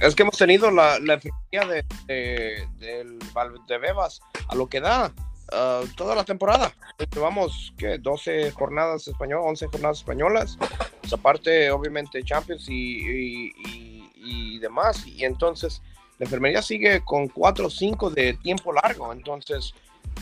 [0.00, 5.12] Es que hemos tenido la, la de, de, de, Bebas a lo que da
[5.52, 6.72] uh, toda la temporada.
[7.14, 7.98] Llevamos, ¿qué?
[7.98, 10.58] 12 jornadas españolas, 11 jornadas españolas.
[11.00, 15.06] Pues aparte, obviamente, Champions y, y, y, demás.
[15.06, 15.82] Y entonces,
[16.18, 19.12] la enfermería sigue con 4 o 5 de tiempo largo.
[19.12, 19.74] Entonces,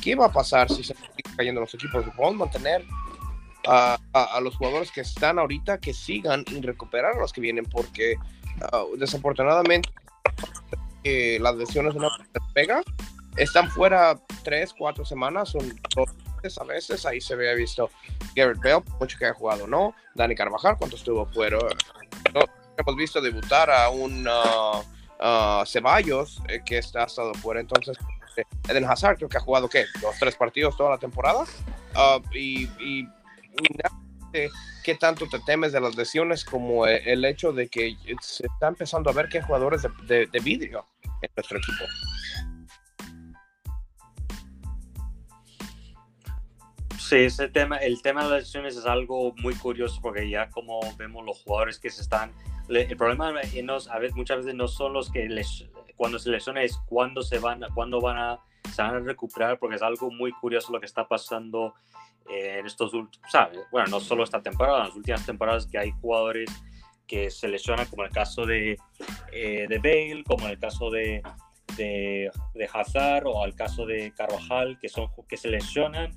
[0.02, 2.05] ¿qué va a pasar si se están cayendo los equipos?
[2.16, 2.85] ¿Podemos mantener
[3.66, 7.64] a, a, los jugadores que están ahorita que sigan y recuperar a los que vienen?
[7.64, 8.16] Porque
[8.72, 9.90] ah, desafortunadamente
[11.05, 12.11] eh, las lesiones de una
[12.55, 12.83] pega
[13.37, 16.11] están fuera tres, cuatro semanas, son dos
[16.61, 17.88] a veces, ahí se había visto
[18.35, 19.94] Garrett Bell, mucho que ha jugado, ¿no?
[20.14, 21.57] Dani Carvajal, ¿cuánto estuvo fuera?
[22.35, 22.40] No,
[22.76, 24.83] hemos visto debutar a un uh,
[25.66, 27.96] Ceballos, eh, que está estado fuera, entonces
[28.68, 29.85] Eden Hazard creo que ha jugado, ¿qué?
[30.00, 31.44] Dos, tres partidos toda la temporada.
[31.94, 33.06] Ah, y, y
[34.82, 39.11] qué tanto te temes de las lesiones como el hecho de que se está empezando
[39.11, 41.85] a ver que hay jugadores de, de, vidrio en nuestro equipo.
[46.98, 50.80] Sí, ese tema, el tema de las lesiones es algo muy curioso porque ya como
[50.96, 52.32] vemos los jugadores que se están
[52.68, 56.79] el problema a veces, muchas veces no son los que les, cuando se lesionan, es
[56.87, 58.40] cuándo se van, cuándo van a,
[58.72, 61.75] se van a recuperar, porque es algo muy curioso lo que está pasando
[62.31, 63.31] eh, en estos últimos,
[63.70, 66.51] bueno, no solo esta temporada, en las últimas temporadas que hay jugadores
[67.07, 68.79] que se lesionan, como el caso de,
[69.33, 71.22] eh, de Bale, como el caso de,
[71.77, 76.12] de, de, Hazard o el caso de Carvajal, que, son, que se lesionan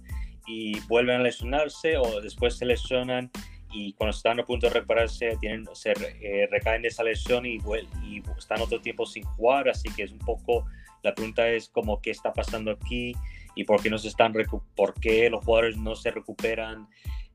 [0.48, 3.32] y vuelven a lesionarse o después se lesionan
[3.76, 7.58] y cuando están a punto de repararse tienen, se eh, recaen de esa lesión y,
[8.04, 10.66] y, están otro tiempo sin jugar, así que es un poco,
[11.04, 13.14] la pregunta es como qué está pasando aquí
[13.54, 14.34] y por qué, no se están
[14.76, 16.88] por qué los jugadores no se recuperan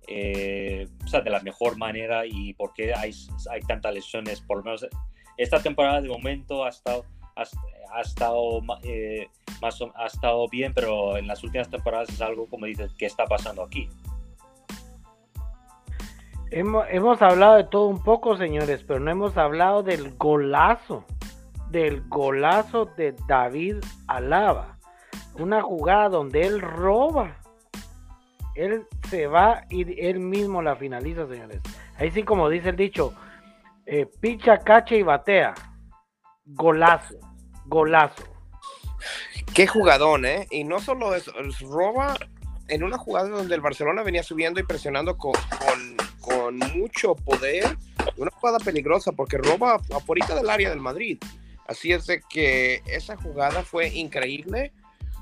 [0.09, 3.12] eh, o sea, de la mejor manera y por qué hay,
[3.50, 4.87] hay tantas lesiones, por lo menos
[5.37, 7.05] esta temporada de momento ha estado,
[7.37, 9.29] ha, estado, eh,
[9.61, 13.26] más, ha estado bien, pero en las últimas temporadas es algo como dices, ¿qué está
[13.26, 13.88] pasando aquí?
[16.53, 21.05] Hemos, hablado de todo un poco, señores, pero no hemos hablado del golazo,
[21.71, 23.77] del golazo de David
[24.09, 24.77] Alaba.
[25.35, 27.37] Una jugada donde él roba.
[28.57, 31.61] Él se va y él mismo la finaliza, señores.
[31.97, 33.15] Ahí sí, como dice el dicho,
[33.87, 35.55] eh, picha, cacha y batea.
[36.47, 37.15] Golazo,
[37.67, 38.25] golazo.
[39.55, 40.49] Qué jugadón, ¿eh?
[40.51, 41.33] Y no solo eso,
[41.71, 42.17] roba
[42.67, 45.89] en una jugada donde el Barcelona venía subiendo y presionando con con
[46.74, 47.76] mucho poder,
[48.16, 51.18] una jugada peligrosa porque roba afuera del área del Madrid.
[51.66, 54.72] Así es de que esa jugada fue increíble.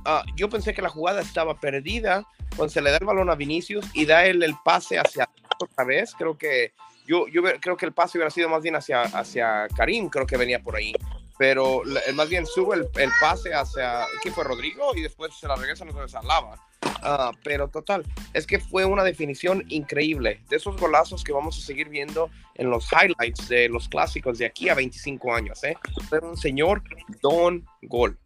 [0.05, 3.35] Ah, yo pensé que la jugada estaba perdida cuando se le da el balón a
[3.35, 5.29] Vinicius y da él el pase hacia
[5.61, 6.15] otra vez.
[6.17, 6.73] Creo que
[7.07, 10.37] yo, yo creo que el pase hubiera sido más bien hacia, hacia Karim, creo que
[10.37, 10.95] venía por ahí.
[11.39, 11.83] Pero
[12.15, 14.93] más bien sube el, pase hacia, ¿quién fue Rodrigo?
[14.97, 16.68] Y después se la regresa a Lava.
[17.03, 21.61] Ah, pero total, es que fue una definición increíble de esos golazos que vamos a
[21.61, 25.63] seguir viendo en los highlights de los clásicos de aquí a 25 años.
[25.65, 25.77] ¿eh?
[26.23, 26.83] Un señor
[27.23, 28.19] Don Gol.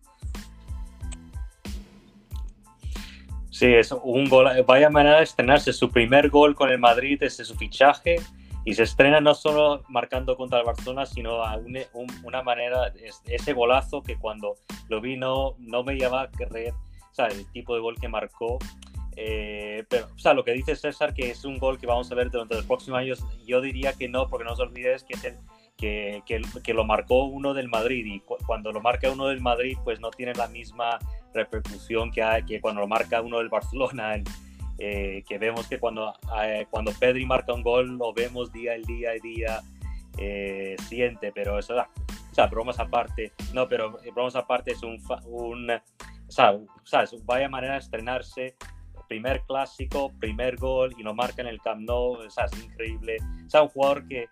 [3.50, 4.48] Sí, es un gol.
[4.66, 8.16] Vaya manera de estrenarse su primer gol con el Madrid desde su fichaje
[8.64, 11.60] y se estrena no solo marcando contra el Barcelona, sino a
[12.22, 12.92] una manera,
[13.26, 14.56] ese golazo que cuando
[14.88, 16.72] lo vi no, no me lleva a creer
[17.12, 18.58] o sea, el tipo de gol que marcó.
[19.16, 22.14] Eh, pero, o sea, lo que dice César, que es un gol que vamos a
[22.14, 25.14] ver durante los próximos años, yo diría que no, porque no os olvidéis que,
[25.76, 29.76] que, que, que, lo marcó uno del Madrid y cuando lo marca uno del Madrid,
[29.84, 30.98] pues no tiene la misma
[31.34, 34.14] repercusión que, hay, que cuando lo marca uno del Barcelona.
[34.78, 38.82] Eh, que vemos que cuando, eh, cuando Pedri marca un gol lo vemos día al
[38.82, 39.62] día y día
[40.88, 45.70] siguiente, pero eso, o sea, bromas aparte, no, pero bromas aparte es un, un
[46.38, 48.56] o sea, vaya manera de estrenarse,
[49.08, 53.18] primer clásico, primer gol y lo marca en el Camp Nou, o sea, es increíble.
[53.46, 54.28] O sea, un jugador que,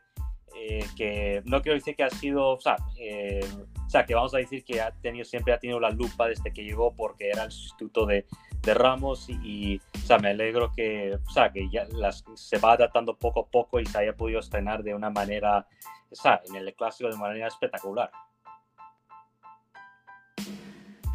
[0.57, 3.41] eh, que no quiero decir que ha sido, o sea, eh,
[3.87, 6.53] o sea, que vamos a decir que ha tenido, siempre ha tenido la lupa desde
[6.53, 8.27] que llegó porque era el sustituto de,
[8.63, 11.87] de Ramos y, o sea, me alegro que, o sea, que ya
[12.35, 15.67] se va adaptando poco a poco y se haya podido estrenar de una manera,
[16.11, 18.11] o sea, en el clásico de manera espectacular.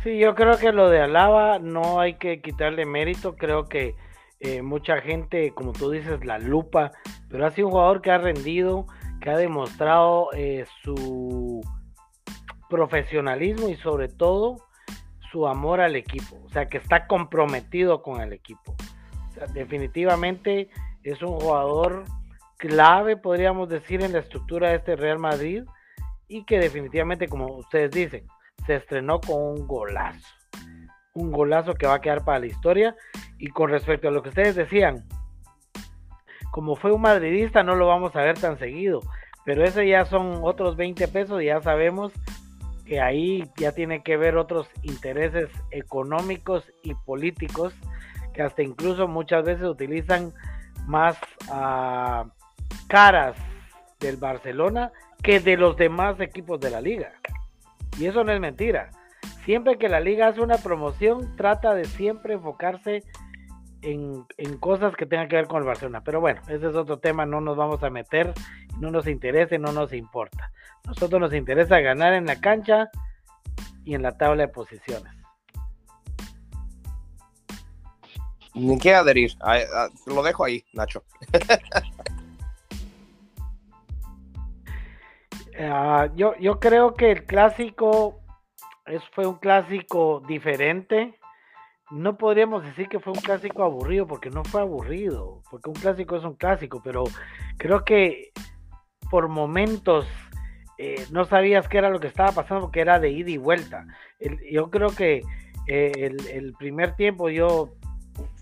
[0.06, 3.36] Sí, yo creo que lo de Alaba no hay que quitarle mérito.
[3.36, 3.96] Creo que
[4.39, 6.91] eh, mucha gente, como tú dices, la lupa,
[7.28, 8.86] pero ha sido un jugador que ha rendido,
[9.20, 11.60] que ha demostrado eh, su
[12.70, 14.58] profesionalismo y sobre todo
[15.32, 16.39] su amor al equipo.
[16.46, 18.76] O sea, que está comprometido con el equipo.
[19.56, 20.70] definitivamente
[21.02, 22.04] es un jugador
[22.58, 25.63] clave, podríamos decir, en la estructura de este Real Madrid
[26.28, 28.28] y que definitivamente, como ustedes dicen,
[28.65, 30.28] se estrenó con un golazo.
[31.13, 32.96] Un golazo que va a quedar para la historia.
[33.38, 35.06] Y con respecto a lo que ustedes decían,
[36.52, 39.02] como fue un madridista, no lo vamos a ver tan seguido.
[39.46, 42.12] Pero ese ya son otros 20 pesos y ya sabemos
[42.86, 47.74] que ahí ya tiene que ver otros intereses económicos y políticos
[48.34, 50.34] que hasta incluso muchas veces utilizan
[50.88, 51.18] más
[51.50, 52.26] ah,
[52.88, 53.36] caras
[54.00, 54.91] del Barcelona
[55.24, 57.12] que de los demás equipos de la liga.
[57.97, 58.89] Y eso no es mentira.
[59.45, 63.03] Siempre que la liga hace una promoción, trata de siempre enfocarse
[63.81, 64.25] en,
[64.60, 66.01] cosas que tengan que ver con el Barcelona.
[66.03, 68.34] Pero bueno, ese es otro tema, no nos vamos a meter,
[68.79, 70.51] no nos interesa no nos importa.
[70.86, 72.89] Nosotros nos interesa ganar en la cancha
[73.84, 75.13] y en la tabla de posiciones.
[78.53, 79.34] Ni qué adherir,
[80.05, 81.03] lo dejo ahí, Nacho.
[85.60, 88.20] Ah, yo, yo creo que el clásico
[88.86, 91.18] es, fue un clásico diferente.
[91.91, 96.15] No podríamos decir que fue un clásico aburrido, porque no fue aburrido, porque un clásico
[96.15, 97.04] es un clásico, pero
[97.58, 98.32] creo que
[99.10, 100.08] por momentos
[100.78, 103.86] eh, no sabías qué era lo que estaba pasando porque era de ida y vuelta.
[104.52, 105.22] yo creo que
[105.68, 107.70] eh, el, primer tiempo yo,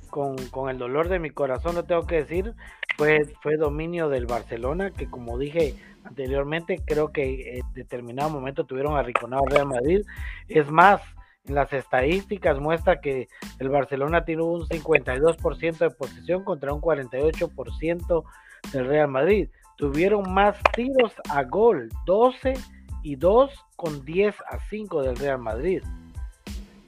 [0.09, 0.37] con,
[0.69, 2.53] el dolor de mi corazón, lo tengo que decir,
[2.97, 8.97] fue, fue dominio del Barcelona, que como dije anteriormente, creo que en determinado momento tuvieron
[8.97, 10.05] arrinconado al Real Madrid.
[10.47, 11.01] Es más,
[11.45, 13.27] en las estadísticas muestra que
[13.59, 18.23] el Barcelona tiene un 52% de posesión contra un 48%
[18.71, 19.49] del Real Madrid.
[19.77, 22.53] Tuvieron más tiros a gol, 12
[23.01, 25.83] y 2 con 10 a 5 del Real Madrid.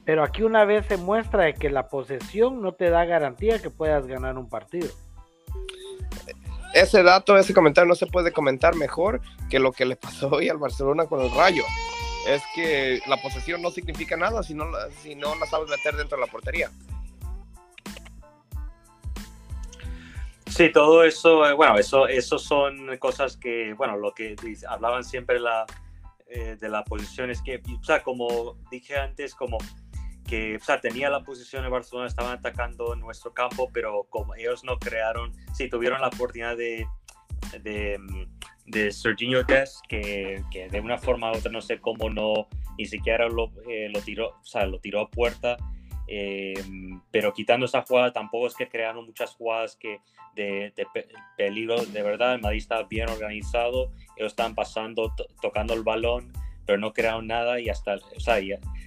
[0.06, 3.70] Pero aquí una vez se muestra de que la posesión no te da garantía que
[3.70, 4.88] puedas ganar un partido.
[6.76, 10.50] Ese dato, ese comentario no se puede comentar mejor que lo que le pasó hoy
[10.50, 11.62] al Barcelona con el Rayo.
[12.28, 14.66] Es que la posesión no significa nada si no,
[15.02, 16.70] si no la sabes meter dentro de la portería.
[20.48, 24.36] Sí, todo eso, eh, bueno, eso, eso son cosas que, bueno, lo que
[24.68, 25.64] hablaban siempre la,
[26.26, 29.56] eh, de la posición es que, o sea, como dije antes, como
[30.26, 34.64] que, o sea, tenía la posición en Barcelona, estaban atacando nuestro campo, pero como ellos
[34.64, 36.86] no crearon, sí, tuvieron la oportunidad de,
[37.62, 37.98] de,
[38.66, 42.86] de Serginho Dest, que, que, de una forma u otra, no sé cómo no, ni
[42.86, 45.56] siquiera lo, eh, lo tiró, o sea, lo tiró a puerta,
[46.08, 50.00] Em, pero quitando esa jugada, tampoco es que crearon muchas jugadas que
[50.34, 50.72] de,
[51.36, 51.84] peligro.
[51.84, 53.90] De verdad, el Madrid está bien organizado.
[54.16, 56.32] Ellos están pasando, tocando el balón,
[56.66, 57.60] pero no crearon nada.
[57.60, 58.36] Y hasta, o sea,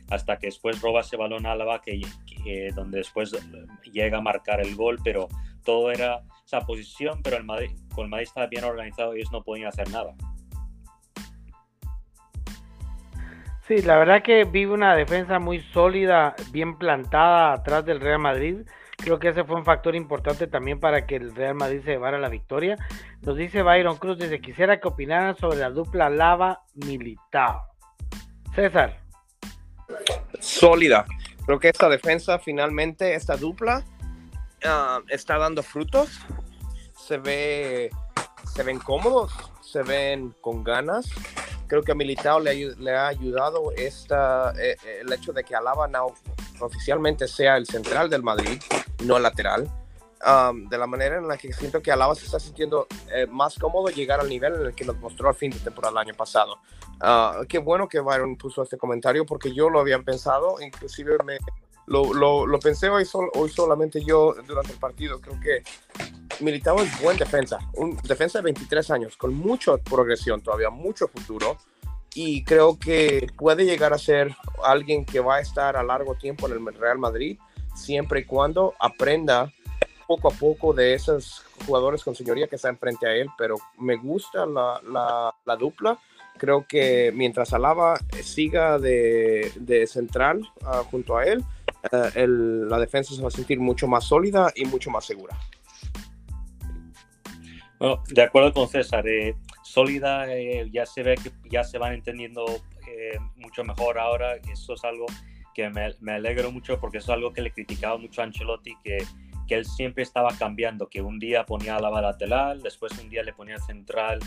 [0.10, 2.02] hasta que después roba ese balón Álava, que,
[2.76, 3.32] donde después
[3.92, 5.00] llega a marcar el gol.
[5.04, 5.28] Pero
[5.64, 9.44] todo era esa posición, pero el Madrid, con el Madrid estaba bien organizado, ellos no
[9.44, 10.14] podían hacer nada.
[13.68, 18.62] Sí, la verdad que vi una defensa muy sólida, bien plantada atrás del Real Madrid.
[19.02, 22.20] Creo que ese fue un factor importante también para que el Real Madrid se llevara
[22.20, 22.78] la victoria.
[23.22, 27.64] Nos dice Byron Cruz desde quisiera que opinaran sobre la dupla Lava Militao.
[28.54, 29.00] César.
[30.40, 31.06] Sólida.
[31.46, 33.84] Creo que esta defensa finalmente, esta dupla,
[34.66, 36.20] ah, está dando frutos.
[36.98, 37.90] Se ve,
[38.54, 39.32] se ven cómodos,
[39.62, 41.10] se ven con ganas
[41.70, 45.56] creo que a Militao le, le ha ayudado esta, eh, eh, el hecho de que
[45.56, 46.08] Alaba no
[46.60, 48.62] oficialmente sea el central del Madrid,
[49.04, 49.70] no el lateral.
[50.70, 53.88] de la manera en la que siento que Alaba se está sintiendo eh, más cómodo
[53.90, 56.58] llegar al nivel en el que nos mostró al fin de temporada el año pasado.
[57.02, 61.38] Uh, qué bueno que Byron puso este comentario porque yo lo había pensado, inclusive me,
[61.90, 65.20] lo, lo, lo pensé hoy, hoy solamente yo durante el partido.
[65.20, 65.64] Creo que
[66.40, 71.58] Militao es buen defensa, un defensa de 23 años, con mucha progresión todavía, mucho futuro.
[72.16, 76.48] Y creo que puede llegar a ser alguien que va a estar a largo tiempo
[76.48, 77.38] en el Real Madrid,
[77.76, 79.54] siempre y cuando aprenda
[80.08, 83.30] poco a poco de esos jugadores con señoría que están frente a él.
[83.38, 86.00] Pero me gusta la, la, la dupla.
[86.38, 91.44] Creo que mientras Alaba siga de, de central uh, junto a él,
[91.92, 95.38] uh, el, la defensa se va a sentir mucho más sólida y mucho más segura.
[97.78, 99.36] Bueno, de acuerdo con César, eh,
[99.70, 102.46] sólida eh, ya se ve que ya se van entendiendo
[102.88, 104.36] eh, mucho mejor ahora.
[104.52, 105.06] Eso es algo
[105.54, 108.76] que me, me, alegro mucho porque eso es algo que le criticaba mucho a Ancelotti,
[108.84, 108.98] que,
[109.48, 113.24] que él siempre estaba cambiando, que un día ponía a la lateral, después un día
[113.24, 114.20] le ponía central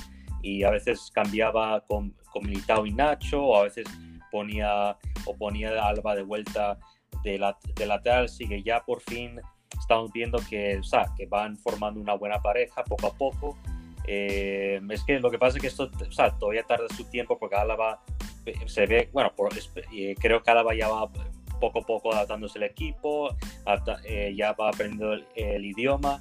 [0.42, 3.86] y a veces cambiaba con, con Militao y Nacho, o a veces
[4.30, 6.78] ponía o ponía a Alba de vuelta
[7.24, 9.40] de, la, de lateral, sigue ya por fin
[9.78, 13.58] estamos viendo que, o sea, que van formando una buena pareja poco a poco.
[14.06, 17.38] Eh, es que lo que pasa es que esto o sea, todavía tarda su tiempo
[17.38, 18.02] porque Álava
[18.46, 19.32] eh, se ve, bueno,
[19.92, 21.08] eh, creo que Álava ya va
[21.60, 23.36] poco a poco adaptándose al equipo,
[24.34, 26.20] ya va aprendiendo el, idioma,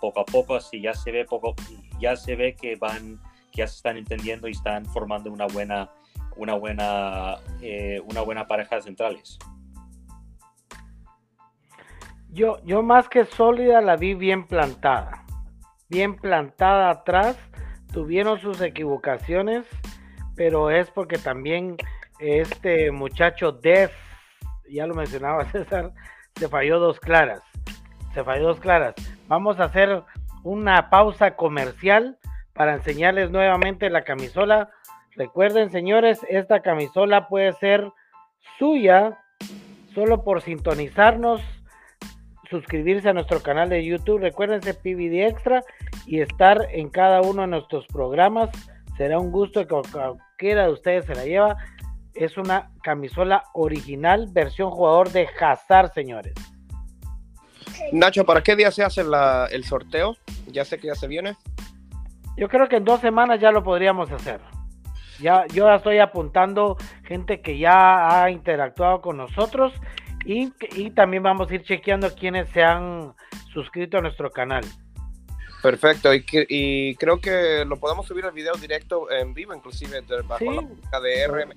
[0.00, 1.54] poco a poco, así ya se ve poco,
[2.00, 3.20] ya se ve que van,
[3.52, 5.90] que ya se están entendiendo y están formando una buena,
[6.36, 7.36] una buena,
[8.06, 9.38] una buena pareja de centrales.
[12.30, 15.25] Yo, yo más que sólida la vi bien plantada.
[15.88, 17.36] Bien plantada atrás.
[17.92, 19.64] Tuvieron sus equivocaciones,
[20.34, 21.76] pero es porque también
[22.18, 23.92] este muchacho Def,
[24.68, 25.92] ya lo mencionaba César,
[26.34, 27.42] se falló dos claras.
[28.14, 28.94] Se falló dos claras.
[29.28, 30.02] Vamos a hacer
[30.42, 32.18] una pausa comercial
[32.52, 34.70] para enseñarles nuevamente la camisola.
[35.14, 37.90] Recuerden, señores, esta camisola puede ser
[38.58, 39.18] suya
[39.94, 41.40] solo por sintonizarnos
[42.48, 44.20] suscribirse a nuestro canal de YouTube.
[44.20, 45.62] Recuérdense PVD Extra
[46.06, 48.50] y estar en cada uno de nuestros programas.
[48.96, 51.56] Será un gusto que cualquiera de ustedes se la lleva.
[52.14, 56.34] Es una camisola original, versión jugador de Hazard, señores.
[57.92, 60.16] Nacho, ¿para qué día se hace el sorteo?
[60.46, 61.36] Ya sé que ya se viene.
[62.36, 64.40] Yo creo que en dos semanas ya lo podríamos hacer.
[65.20, 69.72] Ya, yo ya estoy apuntando gente que ya ha interactuado con nosotros
[70.24, 73.14] y, y también vamos a ir chequeando quienes se han
[73.52, 74.64] suscrito a nuestro canal.
[75.62, 80.22] Perfecto, y, y creo que lo podemos subir al video directo en vivo, inclusive de,
[80.22, 80.44] bajo
[80.92, 81.54] la de RM.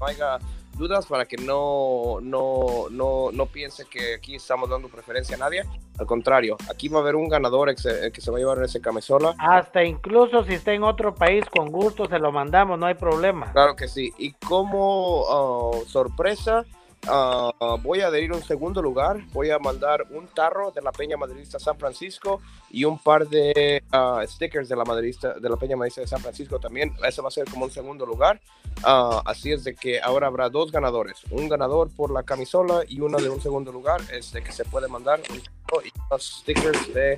[0.00, 0.38] No haya
[0.74, 5.64] dudas para que no, no, no, no piense que aquí estamos dando preferencia a nadie.
[5.98, 8.62] Al contrario, aquí va a haber un ganador que se, que se va a llevar
[8.62, 9.34] ese camisola.
[9.38, 13.50] Hasta incluso si está en otro país, con gusto se lo mandamos, no hay problema.
[13.50, 14.14] Claro que sí.
[14.18, 16.64] Y como uh, sorpresa,
[17.10, 19.24] Uh, voy a adherir un segundo lugar.
[19.32, 22.40] Voy a mandar un tarro de la Peña Madridista San Francisco
[22.70, 26.20] y un par de uh, stickers de la, Madridista, de la Peña Madridista de San
[26.20, 26.94] Francisco también.
[27.06, 28.40] Eso va a ser como un segundo lugar.
[28.82, 31.22] Uh, así es de que ahora habrá dos ganadores.
[31.30, 34.00] Un ganador por la camisola y uno de un segundo lugar.
[34.12, 35.38] Este que se puede mandar un
[35.84, 37.16] y unos stickers de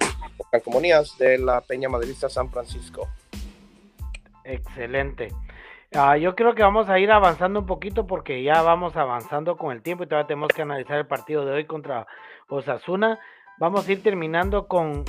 [0.50, 3.08] calcomanías de la Peña Madridista San Francisco.
[4.44, 5.28] Excelente.
[5.92, 9.72] Ah, yo creo que vamos a ir avanzando un poquito porque ya vamos avanzando con
[9.72, 12.06] el tiempo y todavía tenemos que analizar el partido de hoy contra
[12.48, 13.18] Osasuna.
[13.58, 15.04] Vamos a ir terminando con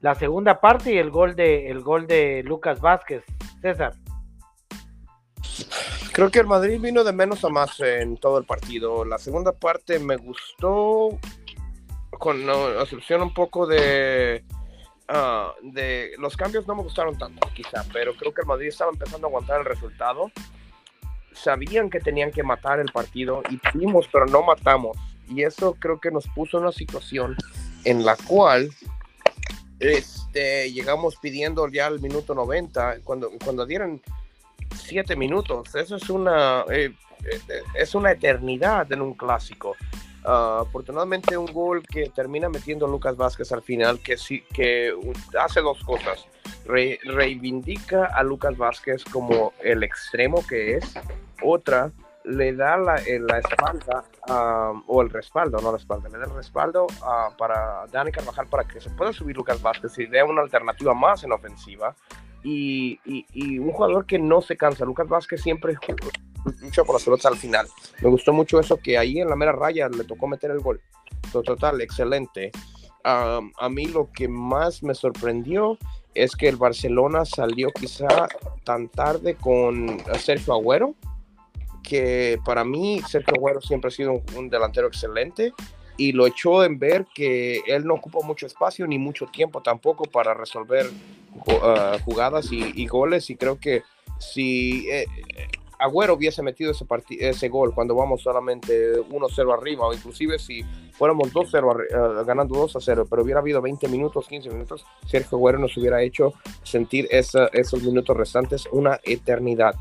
[0.00, 3.24] la segunda parte y el gol de el gol de Lucas Vázquez.
[3.60, 3.94] César.
[6.12, 9.04] Creo que el Madrid vino de menos a más en todo el partido.
[9.04, 11.18] La segunda parte me gustó
[12.18, 14.44] con la excepción un poco de
[15.08, 18.90] Ah, de los cambios no me gustaron tanto, quizá, pero creo que el Madrid estaba
[18.92, 20.30] empezando a aguantar el resultado.
[21.32, 24.96] Sabían que tenían que matar el partido y pudimos, pero no matamos.
[25.28, 27.36] Y eso creo que nos puso en una situación
[27.84, 28.70] en la cual
[29.80, 34.00] este, llegamos pidiendo ya al minuto 90, cuando, cuando dieron
[34.76, 35.74] 7 minutos.
[35.74, 36.94] Eso es una, eh,
[37.24, 39.76] eh, es una eternidad en un clásico.
[40.24, 44.94] Ah, afortunadamente un gol que termina metiendo Lucas Vázquez al final que sí que
[45.38, 46.26] hace dos cosas.
[46.64, 50.94] Reivindica a Lucas Vázquez como el extremo que es.
[51.42, 51.90] Otra
[52.24, 54.04] le da la, la espalda
[54.86, 56.86] o el respaldo no la espalda le da el respaldo
[57.36, 61.24] para Dani Carvajal para que se pueda subir Lucas Vázquez y dé una alternativa más
[61.24, 61.96] en ofensiva.
[62.44, 65.76] Y, y, y un jugador que no se cansa Lucas Vázquez siempre
[66.60, 67.66] lucha por las pelotas al final.
[68.00, 70.80] Me gustó mucho eso que ahí en la mera raya le tocó meter el gol.
[71.32, 72.50] Total, excelente.
[73.04, 75.78] a mí lo que más me sorprendió
[76.14, 78.28] es que el Barcelona salió quizá
[78.64, 80.94] tan tarde con Sergio Agüero,
[81.82, 85.52] que para mí Sergio Agüero siempre ha sido un, delantero excelente
[85.96, 90.04] y lo echó en ver que él no ocupa mucho espacio ni mucho tiempo tampoco
[90.04, 90.86] para resolver
[91.34, 93.82] uh, jugadas y, goles y creo que
[94.18, 95.06] si eh,
[95.82, 96.86] Agüero hubiese metido ese,
[97.18, 100.62] ese gol cuando vamos solamente 1-0 arriba, o inclusive si
[100.92, 105.76] fuéramos 2-0 eh, ganando 2-0, pero hubiera habido 20 minutos, 15 minutos, Sergio Agüero nos
[105.76, 109.74] hubiera hecho sentir esos minutos restantes una eternidad.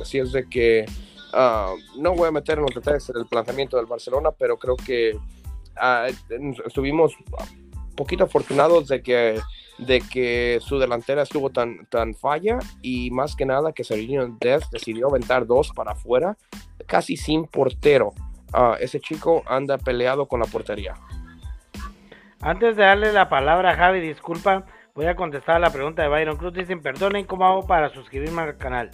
[0.00, 0.86] así es de que
[1.98, 5.18] no voy a meter en los detalles del planteamiento del Barcelona, pero creo que
[5.76, 6.06] ah,
[6.64, 7.16] estuvimos
[7.96, 9.40] poquito afortunados de que
[9.86, 14.72] de que su delantera estuvo tan, tan falla y más que nada que Serginho Dest
[14.72, 16.36] decidió aventar dos para afuera,
[16.86, 18.12] casi sin portero.
[18.52, 20.94] Ah, ese chico anda peleado con la portería.
[22.40, 24.64] Antes de darle la palabra a Javi, disculpa,
[24.94, 26.52] voy a contestar la pregunta de Byron Cruz.
[26.52, 28.90] Dicen, perdonen, ¿cómo hago para suscribirme al canal?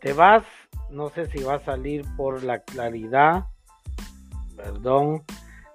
[0.00, 0.44] Te vas,
[0.90, 3.46] no sé si va a salir por la claridad,
[4.56, 5.22] perdón.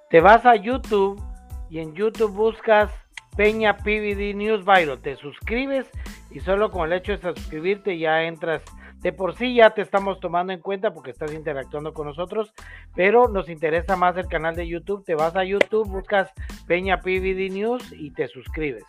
[0.10, 1.22] Te vas a YouTube
[1.70, 2.92] y en YouTube buscas
[3.38, 5.02] Peña PVD News Byron.
[5.02, 5.86] Te suscribes
[6.32, 8.64] y solo con el hecho de suscribirte ya entras.
[9.00, 12.52] De por sí ya te estamos tomando en cuenta porque estás interactuando con nosotros,
[12.96, 15.06] pero nos interesa más el canal de YouTube.
[15.06, 16.32] Te vas a YouTube, buscas
[16.66, 18.84] Peña PVD News y te suscribes.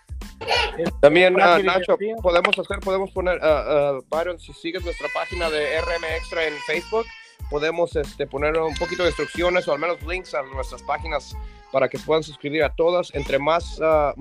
[1.01, 6.05] También, uh, Nacho, podemos hacer, podemos poner, uh, Byron, si sigues nuestra página de RM
[6.17, 7.05] Extra en Facebook,
[7.51, 11.37] podemos este, poner un poquito de instrucciones o al menos links a nuestras páginas
[11.73, 13.15] para que puedan suscribir a todas.
[13.15, 14.19] Entre más, uh,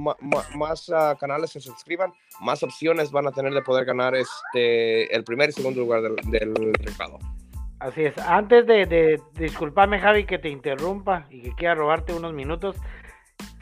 [0.56, 5.24] más uh, canales se suscriban, más opciones van a tener de poder ganar este, el
[5.24, 6.54] primer y segundo lugar del, del
[7.80, 8.18] Así es.
[8.18, 12.76] Antes de, de, disculparme, Javi, que te interrumpa y que quiera robarte unos minutos,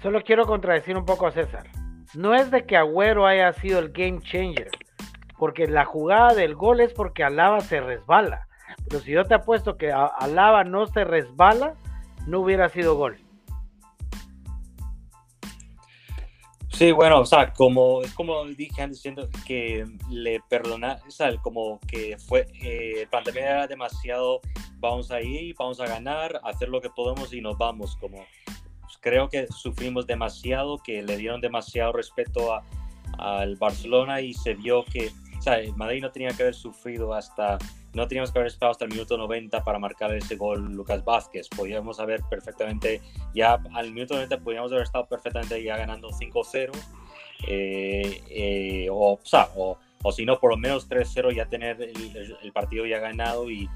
[0.01, 1.67] solo quiero contradecir un poco a César.
[2.13, 4.71] No es de que Agüero haya sido el game changer,
[5.37, 8.47] porque la jugada del gol es porque Alaba se resbala.
[8.87, 11.75] Pero si yo te apuesto que Alaba no se resbala,
[12.27, 13.17] no hubiera sido gol.
[16.69, 21.33] Sí, bueno, o sea, como es como dije antes, siento que le perdona, o sea,
[21.37, 24.41] como que fue, eh, el planteamiento era demasiado,
[24.79, 28.17] vamos a ir, vamos a ganar, hacer lo que podemos y nos vamos, como
[28.81, 32.59] pues, creo que sufrimos demasiado, que le dieron demasiado respeto
[33.19, 37.13] al Barcelona y se vio que o sea, el Madrid no tenía que haber sufrido
[37.13, 37.57] hasta,
[37.95, 41.47] no teníamos que haber esperado hasta el minuto 90 para marcar ese gol Lucas Vázquez.
[41.47, 43.01] Podíamos haber perfectamente,
[43.33, 46.71] ya al minuto 90 podíamos haber estado perfectamente ya ganando 5-0.
[47.47, 49.17] Eh, eh, o,
[49.55, 53.69] o, o, si no, por lo menos 3-0 ya tener el, partido ya ganado y,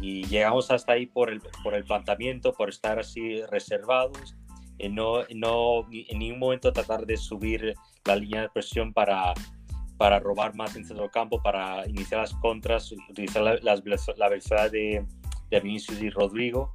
[0.00, 4.34] y, llegamos hasta ahí por el, por el planteamiento, por estar así reservados,
[4.78, 9.34] y no, no en ningún momento tratar de subir la línea de presión para,
[10.02, 13.76] para robar más en centro campo, para iniciar las contras, utilizar la, la,
[14.28, 15.06] velocidad de,
[15.48, 16.74] de, Vinicius y Rodrigo.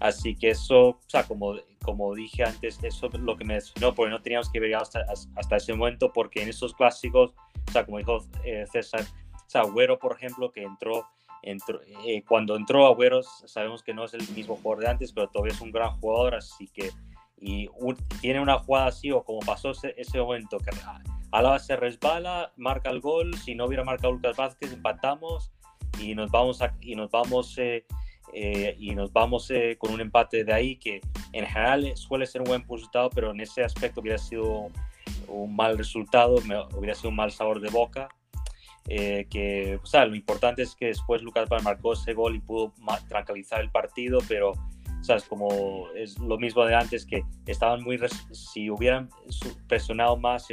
[0.00, 3.94] Así que eso, o sea, como, como dije antes, eso es lo que me no,
[3.94, 5.02] porque no teníamos que ver hasta,
[5.34, 7.32] hasta ese momento, porque en esos clásicos,
[7.68, 11.08] o sea, como dijo eh, César, o sea, Agüero, por ejemplo, que entró,
[11.42, 15.28] entró eh, cuando entró Agüero, sabemos que no es el mismo jugador de antes, pero
[15.28, 16.90] todavía es un gran jugador, así que
[17.40, 17.70] y
[18.20, 20.70] tiene una jugada así, o como pasó ese, ese momento, que
[21.30, 23.34] Alaba se resbala, marca el gol.
[23.36, 25.52] Si no hubiera marcado Lucas Vázquez, empatamos
[26.00, 27.84] y nos vamos, y nos vamos, eh,
[28.32, 31.00] eh, y nos vamos eh, con un empate de ahí que
[31.32, 34.70] en general suele ser un buen resultado, pero en ese aspecto hubiera sido
[35.26, 36.36] un mal resultado,
[36.76, 38.08] hubiera sido un mal sabor de boca.
[38.86, 42.72] que, o sea, lo importante es que después Lucas Vázquez marcó ese gol y pudo
[43.08, 44.54] tranquilizar el partido, pero
[45.00, 45.24] ¿sabes?
[45.24, 47.98] Como es lo mismo de antes, que estaban muy,
[48.32, 49.08] si hubieran
[49.66, 50.46] presionado más,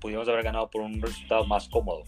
[0.00, 2.02] pudiéramos haber ganado por un resultado más cómodo.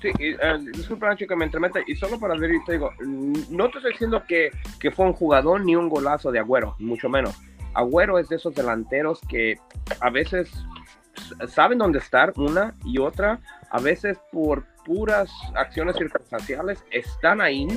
[0.00, 3.68] Sí, y, uh, disculpa Nacho que me entremeta, y solo para ver, te digo, no
[3.68, 7.36] te estoy diciendo que, que, fue un jugador ni un golazo de Agüero, mucho menos.
[7.74, 9.56] Agüero es de esos delanteros que
[10.00, 10.52] a veces
[11.48, 17.68] saben dónde estar, una y otra, a veces por puras acciones circunstanciales están ahí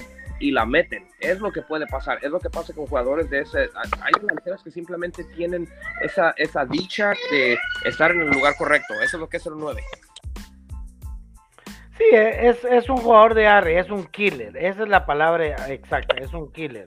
[0.41, 1.07] y la meten.
[1.19, 3.69] Es lo que puede pasar, es lo que pasa con jugadores de ese.
[4.01, 5.69] Hay delanteros que simplemente tienen
[6.01, 8.93] esa, esa dicha de estar en el lugar correcto.
[8.95, 9.81] Eso es lo que es el 9.
[11.97, 14.57] Sí, es, es un jugador de arre, es un killer.
[14.57, 16.85] Esa es la palabra exacta, es un killer.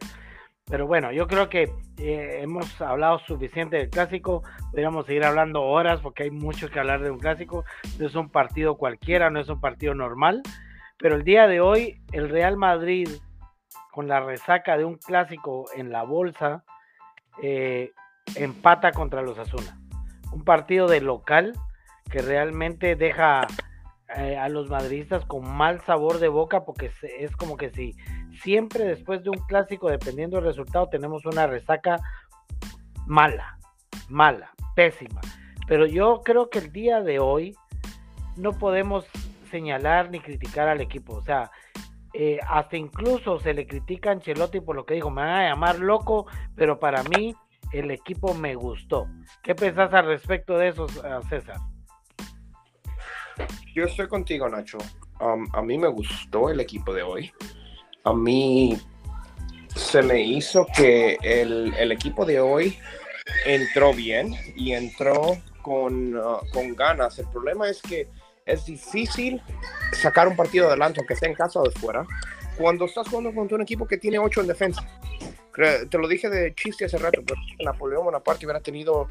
[0.66, 4.42] Pero bueno, yo creo que eh, hemos hablado suficiente del clásico.
[4.70, 7.64] Podríamos seguir hablando horas porque hay mucho que hablar de un clásico.
[7.98, 10.42] No es un partido cualquiera, no es un partido normal.
[10.98, 13.08] Pero el día de hoy, el Real Madrid
[13.92, 16.64] con la resaca de un clásico en la bolsa,
[17.42, 17.92] eh,
[18.36, 19.78] empata contra los Asuna.
[20.32, 21.52] Un partido de local
[22.10, 23.46] que realmente deja
[24.16, 27.96] eh, a los madridistas con mal sabor de boca porque es como que si
[28.42, 31.98] siempre después de un clásico, dependiendo del resultado, tenemos una resaca
[33.06, 33.58] mala,
[34.08, 35.20] mala, pésima.
[35.66, 37.56] Pero yo creo que el día de hoy
[38.36, 39.06] no podemos
[39.50, 41.14] señalar ni criticar al equipo.
[41.14, 41.50] O sea,
[42.16, 45.48] eh, hasta incluso se le critica a Ancelotti por lo que dijo, me van a
[45.48, 47.34] llamar loco, pero para mí
[47.72, 49.08] el equipo me gustó.
[49.42, 51.56] ¿Qué pensás al respecto de eso, eh, César?
[53.74, 54.78] Yo estoy contigo, Nacho.
[55.18, 57.32] A mí me gustó el equipo de hoy.
[58.04, 58.78] A mí
[59.74, 62.78] se me hizo que el, equipo de hoy
[63.44, 67.18] entró bien y entró con, uh, con ganas.
[67.18, 68.08] El problema es que
[68.46, 69.40] es difícil
[69.92, 72.06] sacar un partido adelante, aunque sea en casa o de fuera,
[72.56, 74.86] cuando estás jugando contra un equipo que tiene 8 en defensa.
[75.54, 79.08] Te lo dije de chiste hace rato, pero Napoleón Bonaparte hubiera tenido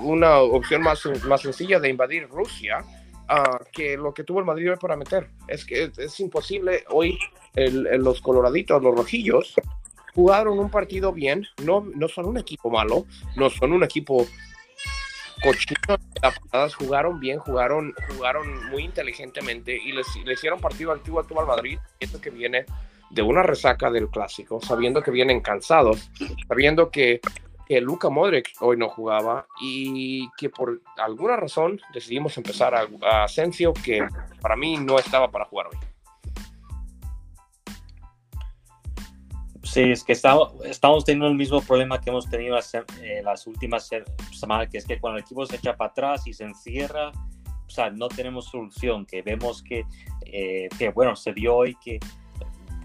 [0.00, 2.84] una opción más, más sencilla de invadir Rusia
[3.30, 5.30] uh, que lo que tuvo el Madrid hoy para meter.
[5.48, 6.84] Es que es, imposible.
[6.90, 7.18] Hoy
[7.54, 9.54] los coloraditos, los rojillos,
[10.14, 11.46] jugaron un partido bien.
[11.64, 13.06] No, no son un equipo malo,
[13.36, 14.26] no son un equipo
[15.42, 22.20] cochinos jugaron bien, jugaron, jugaron muy inteligentemente y les, hicieron partido activo al Madrid, esto
[22.20, 22.66] que viene
[23.10, 26.10] de una resaca del clásico, sabiendo que vienen cansados,
[26.48, 27.20] sabiendo que,
[27.66, 27.80] que
[28.10, 34.06] Modric hoy no jugaba y que por alguna razón decidimos empezar a, a Asensio, que
[34.40, 35.78] para mí no estaba para jugar hoy.
[39.70, 43.88] Sí, es que estamos, estamos teniendo el mismo problema que hemos tenido eh, las últimas
[44.32, 47.70] semanas, que es que cuando el equipo se echa para atrás y se encierra, o
[47.70, 49.84] sea, no tenemos solución, que vemos que,
[50.26, 52.00] eh, que bueno, se vio hoy que,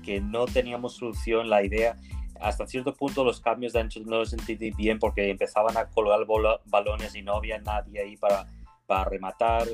[0.04, 1.98] que no teníamos solución, la idea,
[2.40, 6.20] hasta cierto punto los cambios de ancho no los entendí bien porque empezaban a colgar
[6.66, 8.46] balones y no había nadie ahí para,
[8.86, 9.68] para rematar,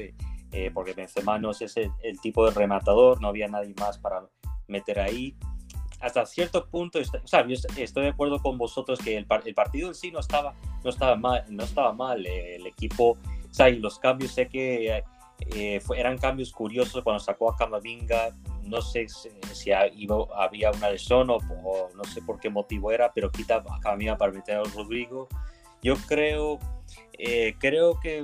[0.54, 4.26] eh, porque Benzema no es el, el tipo de rematador, no había nadie más para
[4.70, 5.36] meter ahí
[6.02, 9.88] hasta cierto punto, o sea, yo estoy de acuerdo con vosotros que el, el, partido
[9.88, 12.26] en sí no estaba, no estaba mal, no estaba mal.
[12.26, 15.04] Eh, el equipo, o sea, y los cambios, sé que
[15.54, 21.40] eh, eran cambios curiosos cuando sacó a Camavinga, no sé si, había una lesión o,
[21.96, 25.28] no sé por qué motivo era, pero quita a Camavinga para meter a Rodrigo.
[25.84, 26.60] Yo creo,
[27.18, 28.24] eh, creo que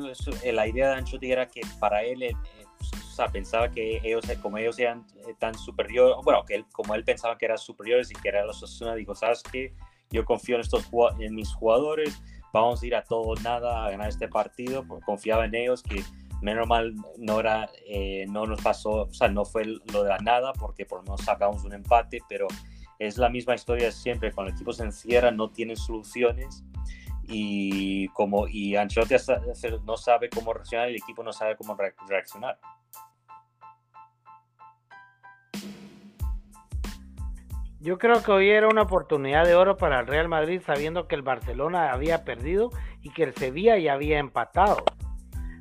[0.51, 2.35] la idea de Ancelotti era que para él,
[2.79, 5.05] o sea, pensaba que ellos, como ellos eran
[5.39, 8.61] tan superiores, bueno, que él, como él pensaba que eran superiores y que era los
[8.61, 9.73] Osasuna, dijo, ¿sabes qué?
[10.09, 10.87] Yo confío en, estos,
[11.19, 12.21] en mis jugadores,
[12.53, 16.03] vamos a ir a todo nada a ganar este partido, confiaba en ellos que
[16.41, 20.19] menos mal no era eh, no nos pasó o sea no fue lo de la
[20.19, 22.47] nada porque por menos sacamos un empate pero
[22.99, 26.63] es la misma historia siempre cuando el equipo se encierra no tiene soluciones
[27.27, 29.15] y como y Ancelotti
[29.85, 32.57] no sabe cómo reaccionar el equipo no sabe cómo reaccionar
[37.79, 41.13] Yo creo que hoy era una oportunidad de oro para el Real Madrid sabiendo que
[41.13, 42.71] el Barcelona había perdido
[43.01, 44.83] y que el Sevilla ya había empatado.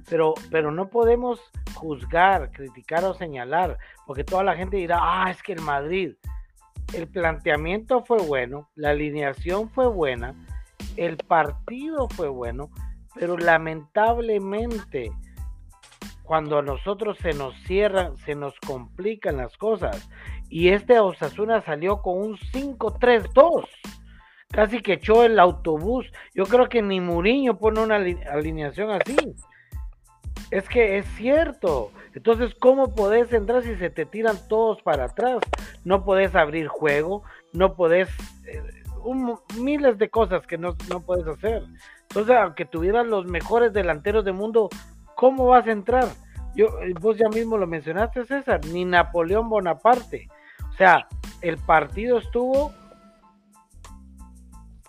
[0.09, 1.41] Pero, pero no podemos
[1.75, 6.15] juzgar, criticar o señalar, porque toda la gente dirá, ah, es que el Madrid,
[6.95, 10.35] el planteamiento fue bueno, la alineación fue buena,
[10.97, 12.71] el partido fue bueno,
[13.15, 15.11] pero lamentablemente
[16.27, 20.09] cuando a nosotros se nos cierran, se nos complican las cosas.
[20.51, 23.65] Y este Osasuna salió con un 5-3-2.
[24.51, 26.07] Casi que echó el autobús.
[26.35, 29.17] Yo creo que ni Muriño pone una alineación así.
[30.51, 31.93] Es que es cierto.
[32.15, 35.39] Entonces, ¿cómo podés entrar si se te tiran todos para atrás?
[35.85, 37.23] No podés abrir juego,
[37.53, 38.09] no podés...
[38.47, 38.63] Eh,
[39.59, 41.63] miles de cosas que no, no puedes hacer.
[42.03, 44.69] Entonces, aunque tuvieras los mejores delanteros del mundo,
[45.15, 46.09] ¿cómo vas a entrar?
[46.55, 50.29] Yo, eh, vos ya mismo lo mencionaste, César, ni Napoleón Bonaparte.
[50.71, 51.07] O sea,
[51.43, 52.73] el partido estuvo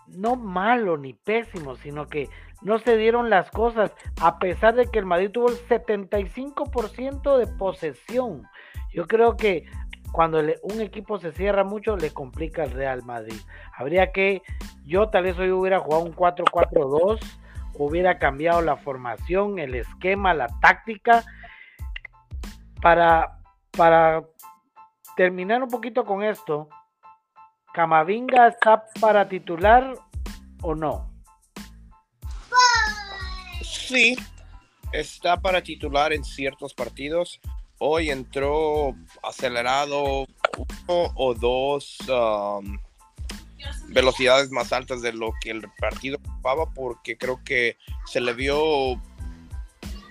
[0.08, 2.30] no malo ni pésimo, sino que
[2.62, 3.92] no se dieron las cosas,
[4.22, 8.44] a pesar de que el Madrid tuvo el 75% de posesión.
[8.94, 9.66] Yo creo que
[10.12, 13.40] cuando un equipo se cierra mucho, le complica al Real Madrid.
[13.76, 14.42] Habría que,
[14.86, 17.20] yo tal vez hoy hubiera jugado un 4-4-2
[17.80, 21.24] hubiera cambiado la formación, el esquema, la táctica,
[22.82, 23.40] para,
[23.72, 24.24] para
[25.16, 26.70] terminar un poquito con esto,
[27.74, 29.94] ¿Camavinga está para titular
[30.64, 31.12] o no?
[33.62, 34.18] Sí,
[34.92, 37.40] está para titular en ciertos partidos.
[37.80, 40.26] Hoy entró acelerado
[40.58, 42.80] uno o dos um,
[43.90, 48.92] velocidades más altas de lo que el partido ocupaba porque creo que se le vio
[48.92, 49.02] un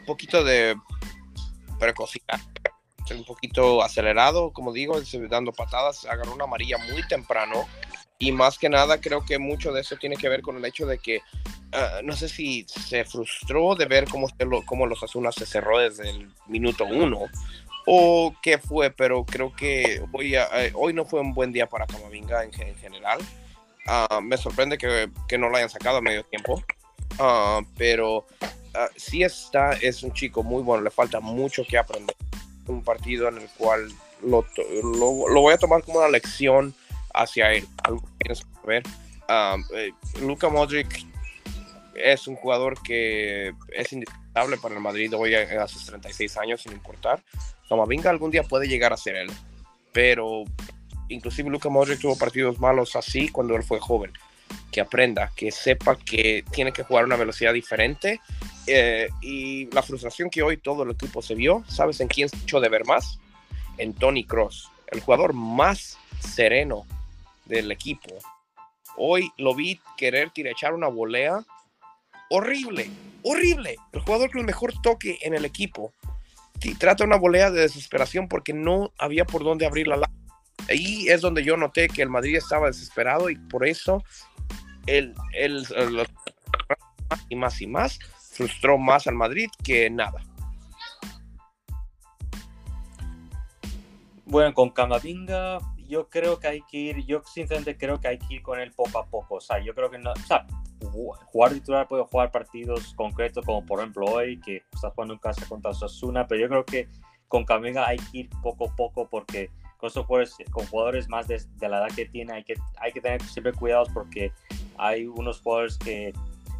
[0.07, 0.77] poquito de
[1.79, 2.41] precocidad,
[3.11, 7.67] un poquito acelerado, como digo, dando patadas, agarró una amarilla muy temprano
[8.19, 10.87] y más que nada creo que mucho de eso tiene que ver con el hecho
[10.87, 11.21] de que
[11.73, 14.29] ah, no sé si se frustró de ver cómo,
[14.65, 17.27] cómo los Azunas se cerró desde el minuto uno
[17.87, 21.87] o qué fue, pero creo que hoy, eh, hoy no fue un buen día para
[21.87, 23.21] Camavinga en general.
[23.87, 26.61] Ah, me sorprende que, que, no lo hayan sacado a medio tiempo.
[27.21, 28.27] Uh, pero
[28.97, 32.17] sí está, es un chico muy bueno, le falta mucho que aprender.
[32.67, 33.89] Un partido en el cual
[34.23, 34.45] lo,
[34.83, 36.75] lo voy a tomar como una lección
[37.17, 37.67] hacia él.
[37.83, 38.35] Algo que
[38.67, 38.83] ver.
[39.75, 39.91] Eh,
[40.21, 41.05] Luka Modric
[41.95, 46.73] es un jugador que es indispensable para el Madrid hoy a sus 36 años, sin
[46.73, 47.23] importar.
[47.89, 49.31] venga algún día puede llegar a ser él,
[49.93, 50.45] pero
[51.09, 54.13] inclusive Luka Modric tuvo partidos malos así cuando él fue joven.
[54.71, 58.21] Que aprenda, que sepa que tiene que jugar a una velocidad diferente.
[58.67, 62.37] Eh, y la frustración que hoy todo el equipo se vio, ¿sabes en quién se
[62.37, 63.19] echó de ver más?
[63.79, 66.85] En Tony Cross, el jugador más sereno
[67.47, 68.11] del equipo.
[68.97, 71.45] Hoy lo vi querer tirar echar una volea
[72.31, 72.91] horrible,
[73.23, 73.77] horrible.
[73.93, 75.93] El jugador con el mejor toque en el equipo.
[76.79, 80.01] Trata una volea de desesperación porque no había por dónde abrir la
[80.69, 84.03] ahí es donde yo noté que el Madrid estaba desesperado y por eso
[84.87, 85.67] él, él,
[87.11, 87.99] más y más y más
[88.33, 90.23] frustró más al Madrid que nada.
[94.25, 98.35] Bueno, con Camavinga yo creo que hay que ir, yo sinceramente creo que hay que
[98.35, 99.37] ir con él poco a poco.
[99.37, 100.47] O sea, yo creo que no, o sea,
[101.27, 105.47] jugar titular puede jugar partidos concretos como por ejemplo hoy, que está jugando en casa
[105.49, 106.89] contra Sasuna, pero yo creo que
[107.29, 111.39] con Camavinga hay que ir poco a poco porque con, jugadores, con jugadores más de,
[111.61, 114.33] la edad que tiene hay que, hay que tener siempre cuidados porque
[114.79, 116.13] hay unos jugadores que,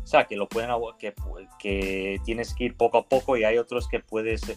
[0.03, 1.15] o sea, que lo pueden, que,
[1.59, 4.57] que tienes que ir poco a poco y hay otros que puedes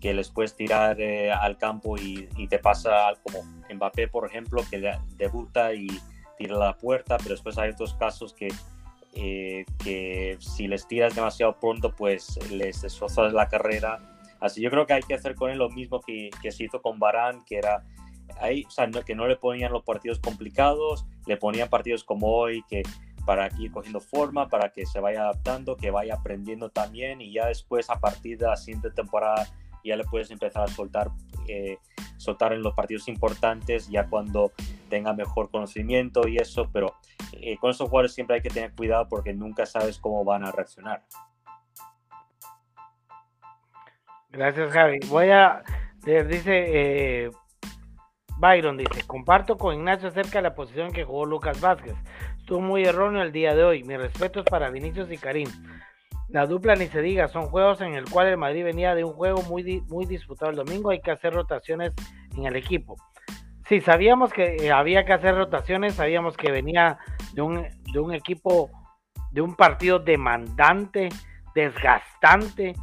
[0.00, 3.42] que les puedes tirar eh, al campo y, te pasa como
[3.72, 5.88] Mbappé, por ejemplo, que debuta y
[6.38, 8.48] tira la puerta, pero después hay otros casos que,
[9.14, 13.98] eh, que si les tiras demasiado pronto, pues les destrozas la carrera.
[14.40, 16.80] Así yo creo que hay que hacer con él lo mismo que, que se hizo
[16.80, 17.84] con Barán, que era
[18.40, 22.64] ahí, o sea, que no le ponían los partidos complicados, le ponían partidos como hoy,
[22.68, 22.82] que
[23.26, 27.46] para ir cogiendo forma, para que se vaya adaptando, que vaya aprendiendo también y ya
[27.46, 29.46] después a partir de la siguiente temporada
[29.84, 31.10] ya le puedes empezar a soltar,
[31.48, 31.78] eh,
[32.16, 34.52] soltar en los partidos importantes ya cuando
[34.88, 36.94] tenga mejor conocimiento y eso, pero
[37.32, 40.52] eh, con esos jugadores siempre hay que tener cuidado porque nunca sabes cómo van a
[40.52, 41.02] reaccionar.
[44.30, 44.98] Gracias Javi.
[45.08, 45.62] Voy a,
[46.04, 47.30] dice eh,
[48.38, 51.96] Byron, dice, comparto con Ignacio acerca de la posición que jugó Lucas Vázquez
[52.50, 53.84] estuvo muy erróneo el día de hoy.
[53.84, 55.48] Mis respetos para Vinicius y Karim.
[56.30, 59.12] La dupla ni se diga, son juegos en el cual el Madrid venía de un
[59.12, 61.92] juego muy, muy disputado el domingo, hay que hacer rotaciones
[62.36, 62.96] en el equipo.
[63.68, 66.98] Sí, sabíamos que eh, había que hacer rotaciones, sabíamos que venía
[67.34, 68.70] de un, de un equipo,
[69.30, 71.08] de un partido demandante,
[71.54, 72.74] desgastante,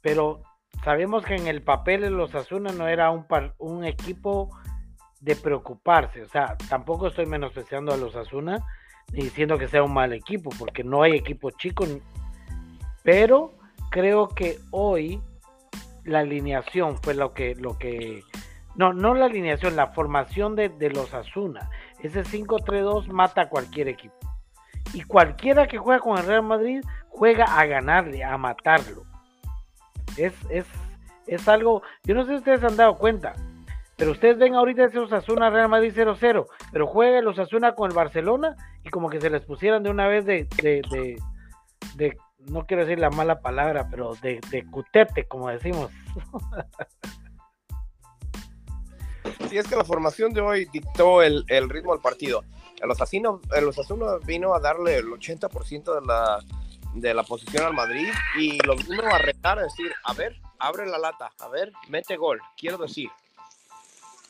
[0.00, 0.42] pero
[0.84, 3.26] sabemos que en el papel de los Asuna no era un,
[3.58, 4.50] un equipo
[5.20, 6.22] de preocuparse.
[6.22, 8.64] O sea, tampoco estoy menospreciando a los Asuna
[9.12, 11.84] ni diciendo que sea un mal equipo, porque no hay equipo chico.
[13.06, 13.54] Pero
[13.88, 15.22] creo que hoy
[16.02, 18.24] la alineación fue lo que, lo que,
[18.74, 21.70] no, no la alineación, la formación de, los Asuna.
[22.00, 24.16] Ese 5-3-2 mata a cualquier equipo.
[24.92, 29.04] Y cualquiera que juega con el Real Madrid juega a ganarle, a matarlo.
[30.16, 30.66] Es, es,
[31.28, 33.34] es algo, yo no sé si ustedes han dado cuenta,
[33.96, 37.96] pero ustedes ven ahorita ese Osasuna Real Madrid 0-0, pero juega el Osasuna con el
[37.96, 40.82] Barcelona y como que se les pusieran de una vez de, de,
[41.94, 42.16] de,
[42.50, 45.90] no quiero decir la mala palabra, pero de, de cutete, como decimos.
[49.48, 52.42] Sí, es que la formación de hoy dictó el, el ritmo del partido.
[52.80, 56.42] El Osasuna, el Osasuna vino a darle el 80% de la,
[56.94, 60.86] de la posición al Madrid y lo vino a retar, a decir, a ver, abre
[60.86, 63.08] la lata, a ver, mete gol, quiero decir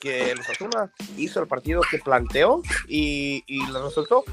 [0.00, 4.24] que el Osasuna hizo el partido que planteó y, y lo resultó.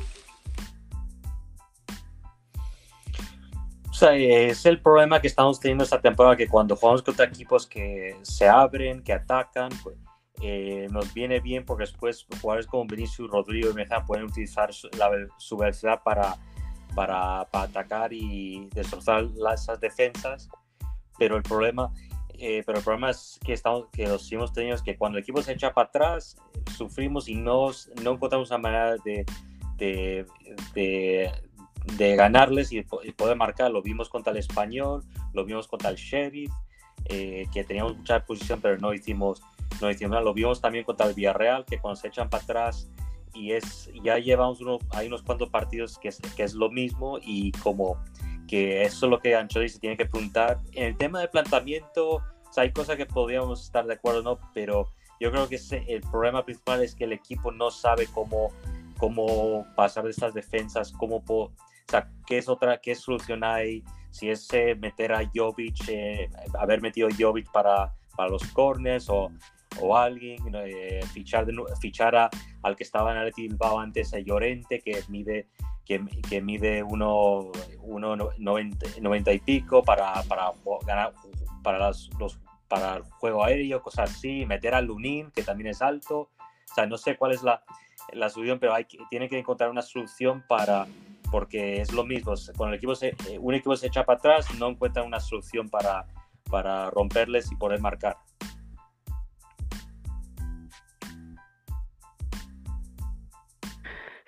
[3.93, 7.67] O sea, es el problema que estamos teniendo esta temporada, que cuando jugamos contra equipos
[7.67, 9.95] que se abren, que atacan, pues,
[10.41, 14.89] eh, nos viene bien porque después jugadores como Vinicius, Rodrigo y Mejía pueden utilizar su,
[14.97, 16.35] la, su velocidad para,
[16.95, 20.49] para, para, atacar y destrozar las, esas defensas.
[21.19, 21.91] Pero el problema
[22.39, 25.21] eh, pero el problema es que, estamos, que los hemos tenido es que cuando el
[25.21, 26.35] equipo se echa para atrás,
[26.75, 27.69] sufrimos y no,
[28.03, 29.23] no encontramos una manera de,
[29.77, 30.25] de,
[30.73, 31.31] de,
[31.97, 33.71] ganarles y, poder marcar.
[33.71, 35.03] Lo vimos contra el Español,
[35.33, 36.51] lo vimos contra el Sheriff,
[37.05, 39.41] eh, que teníamos mucha posición, pero no hicimos,
[39.81, 40.23] no hicimos nada.
[40.23, 42.89] Lo vimos también contra el Villarreal, que cuando se echan para atrás
[43.33, 47.17] y es, ya llevamos uno, hay unos cuantos partidos que es, que es lo mismo
[47.21, 47.97] y como
[48.47, 50.59] que eso es lo que Anchori se tiene que preguntar.
[50.73, 52.21] En el tema de planteamiento,
[52.55, 54.39] hay cosas que podríamos estar de acuerdo, ¿no?
[54.53, 58.51] Pero yo creo que el problema principal es que el equipo no sabe cómo,
[58.97, 61.23] cómo pasar de estas defensas, cómo,
[61.87, 66.29] o sea, qué es otra, qué solución hay, si es eh, meter a Jovic, eh,
[66.59, 69.31] haber metido a Jovic para, para los corners o,
[69.81, 72.29] o alguien, eh, fichar, de, fichar a,
[72.61, 75.47] al que estaba en el Bilbao antes, a Llorente, que mide
[75.85, 80.51] que, que mide 1,90 y pico para, para
[80.85, 81.13] ganar
[81.61, 85.81] para, las, los, para el juego aéreo, cosas así, meter a Lunin, que también es
[85.81, 86.19] alto.
[86.19, 86.29] O
[86.73, 87.61] sea, no sé cuál es la,
[88.13, 90.87] la solución, pero hay, tiene que encontrar una solución para,
[91.33, 94.53] porque es lo mismo, cuando el equipo se, eh, un equipo se echa para atrás,
[94.59, 96.05] no encuentra una solución para,
[96.47, 98.17] para romperles y poder marcar.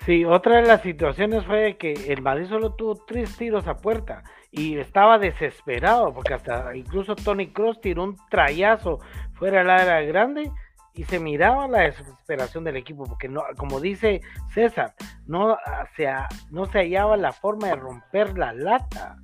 [0.03, 4.23] Sí, otra de las situaciones fue que el Madrid solo tuvo tres tiros a puerta
[4.49, 8.97] y estaba desesperado porque hasta incluso Tony Cross tiró un trayazo
[9.33, 10.51] fuera del área grande
[10.95, 14.21] y se miraba la desesperación del equipo porque no, como dice
[14.53, 14.93] César,
[15.27, 15.57] no
[15.95, 16.07] se,
[16.51, 19.17] no se hallaba la forma de romper la lata,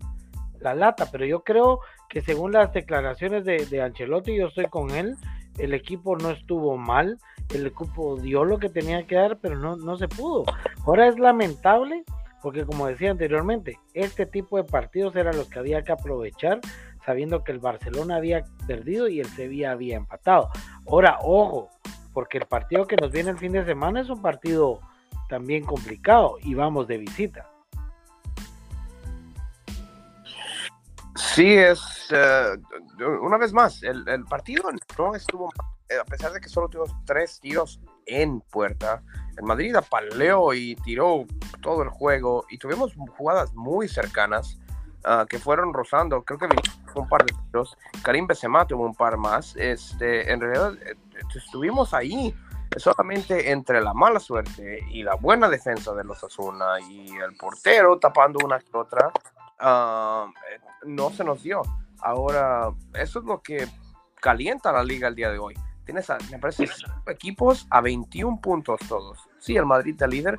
[0.60, 4.92] la lata, pero yo creo que según las declaraciones de, de Ancelotti, yo estoy con
[4.92, 5.16] él,
[5.58, 7.18] el equipo no estuvo mal,
[7.54, 10.44] el equipo dio lo que tenía que dar, pero no, no se pudo.
[10.86, 12.04] Ahora es lamentable
[12.42, 16.60] porque como decía anteriormente, este tipo de partidos eran los que había que aprovechar
[17.06, 20.50] sabiendo que el Barcelona había perdido y el Sevilla había empatado.
[20.88, 21.70] Ahora, ojo,
[22.14, 24.80] porque el partido que nos viene el fin de semana es un partido
[25.30, 27.50] también complicado y vamos de visita.
[31.16, 32.58] Sí, es eh,
[33.22, 35.50] una vez más, el, el partido no estuvo
[35.92, 39.04] eh, a pesar de que solo tuvimos tres tiros en puerta,
[39.38, 41.26] el Madrid apaleó y tiró
[41.62, 44.58] todo el juego y tuvimos jugadas muy cercanas
[45.06, 46.24] uh, que fueron rozando.
[46.24, 46.48] Creo que
[46.96, 47.78] un par de tiros.
[48.04, 49.56] Karim Benzema tuvo un par más.
[49.56, 50.96] Este, en realidad eh,
[51.36, 52.36] estuvimos ahí
[52.78, 58.00] solamente entre la mala suerte y la buena defensa de los Asuna y el portero
[58.00, 59.12] tapando una que otra,
[59.60, 60.28] ah,
[60.86, 61.62] no se nos dio.
[62.00, 63.68] Ahora, eso es lo que
[64.20, 65.56] calienta la liga el día de hoy.
[65.86, 69.20] Tienes, me parece, cinco equipos a 21 puntos todos.
[69.40, 70.38] Sí, el Madrid es líder.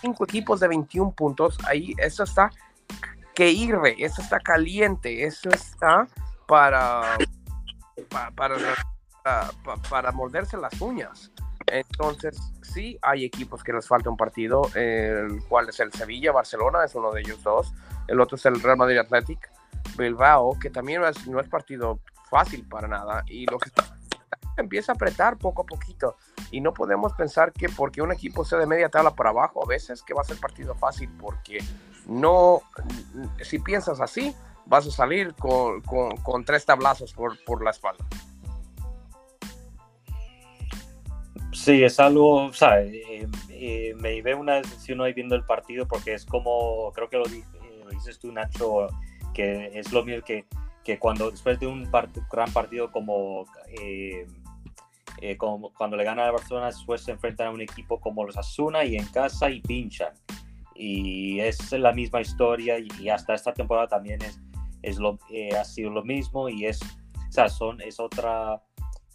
[0.00, 1.58] Cinco equipos de 21 puntos.
[1.66, 2.50] Ahí, eso está
[3.38, 6.08] que irre, eso está caliente, eso está
[6.48, 7.16] para,
[8.34, 8.56] para,
[9.88, 11.30] para, morderse las uñas.
[11.68, 16.84] Entonces, sí hay equipos que les falta un partido, el cual es el Sevilla, Barcelona,
[16.84, 17.72] es uno de ellos dos.
[18.08, 19.48] El otro es el Real Madrid Athletic
[19.96, 23.22] Bilbao, que también es, no es partido fácil para nada.
[23.28, 23.70] Y lo que
[24.56, 26.16] empieza a apretar poco a poquito.
[26.50, 29.68] Y no podemos pensar que porque un equipo sea de media tabla para abajo, a
[29.68, 31.60] veces que va a ser partido fácil, porque
[32.08, 32.62] no,
[33.42, 34.34] si piensas así,
[34.64, 38.04] vas a salir con, con, tres tablazos por, por, la espalda.
[41.52, 45.86] Sí, es algo, o sea, eh, eh, me ve una decisión hoy viendo el partido
[45.86, 47.24] porque es como, creo que lo,
[47.90, 48.88] dices tú, Nacho,
[49.34, 50.46] que es lo mismo que,
[50.84, 51.90] que cuando después de un
[52.30, 53.44] gran partido como,
[53.80, 54.26] eh,
[55.36, 58.84] como, cuando le gana a Barcelona, después se enfrentan a un equipo como los Asuna
[58.84, 60.14] y en casa y pinchan.
[60.80, 64.40] Y es la misma historia y hasta esta temporada también es,
[64.82, 65.18] es lo,
[65.58, 68.62] ha sido lo mismo y es, o sea, son, es otra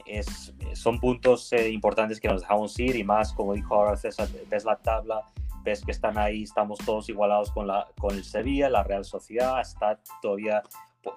[0.05, 4.28] es, son puntos eh, importantes que nos dejamos ir y más, como dijo ahora César,
[4.49, 5.22] ves la tabla,
[5.64, 9.59] ves que están ahí, estamos todos igualados con, la, con el Sevilla, la Real Sociedad,
[9.61, 10.64] está todavía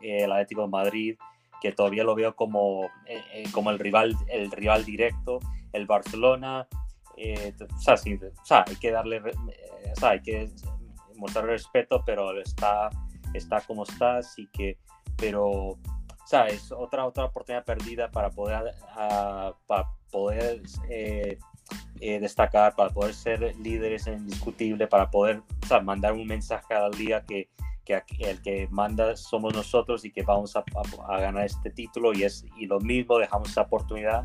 [0.02, 1.18] eh, el Atlético de Madrid,
[1.60, 5.40] que todavía lo veo como, eh, como el, rival, el rival directo,
[5.72, 6.68] el Barcelona,
[7.16, 10.50] o sea, sí, o, sea, hay que darle, o sea, hay que
[11.16, 12.90] mostrar respeto, pero está,
[13.34, 14.78] está como está, así que,
[15.16, 15.78] pero
[16.26, 20.60] o sea, es otra, otra oportunidad perdida para poder, ah, para poder
[20.90, 21.38] eh,
[22.00, 25.42] eh, destacar, para poder ser líderes indiscutibles, para poder
[25.84, 27.48] mandar un mensaje al día que,
[27.84, 30.64] que, el que manda somos nosotros y que vamos a,
[31.08, 34.24] a, ganar este título y, es, y lo mismo, dejamos esa oportunidad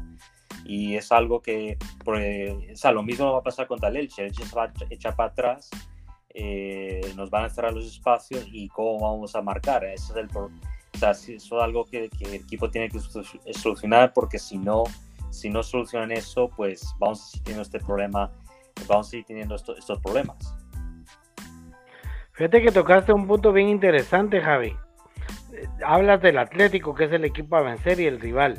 [0.71, 4.27] y es algo que, o sea, lo mismo va a pasar contra el Elche, el
[4.29, 5.69] Elche se va a echar para atrás,
[6.29, 10.27] eh, nos van a cerrar los espacios y cómo vamos a marcar, ese es el
[10.27, 10.59] problema
[11.01, 12.99] sea, eso es algo que, el equipo tiene que
[13.53, 14.83] solucionar porque si no,
[15.29, 18.31] si no solucionan eso, pues vamos a seguir teniendo este problema,
[18.87, 20.55] vamos a seguir teniendo estos problemas.
[22.33, 24.75] Fíjate que tocaste un punto bien interesante, Javi.
[25.85, 28.57] Hablas del Atlético, que es el equipo a vencer y el rival.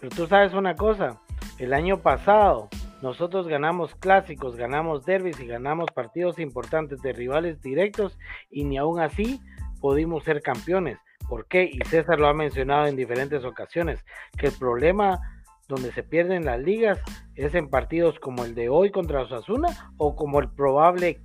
[0.00, 1.20] Pero tú sabes una cosa,
[1.58, 2.68] el año pasado
[3.02, 8.16] nosotros ganamos clásicos, ganamos derbis y ganamos partidos importantes de rivales directos
[8.50, 9.40] y ni aún así
[9.80, 10.98] pudimos ser campeones.
[11.28, 11.68] ¿Por qué?
[11.72, 14.04] Y César lo ha mencionado en diferentes ocasiones,
[14.38, 15.20] que el problema
[15.68, 17.00] donde se pierden las ligas
[17.34, 21.20] es en partidos como el de hoy contra Osasuna o como el probable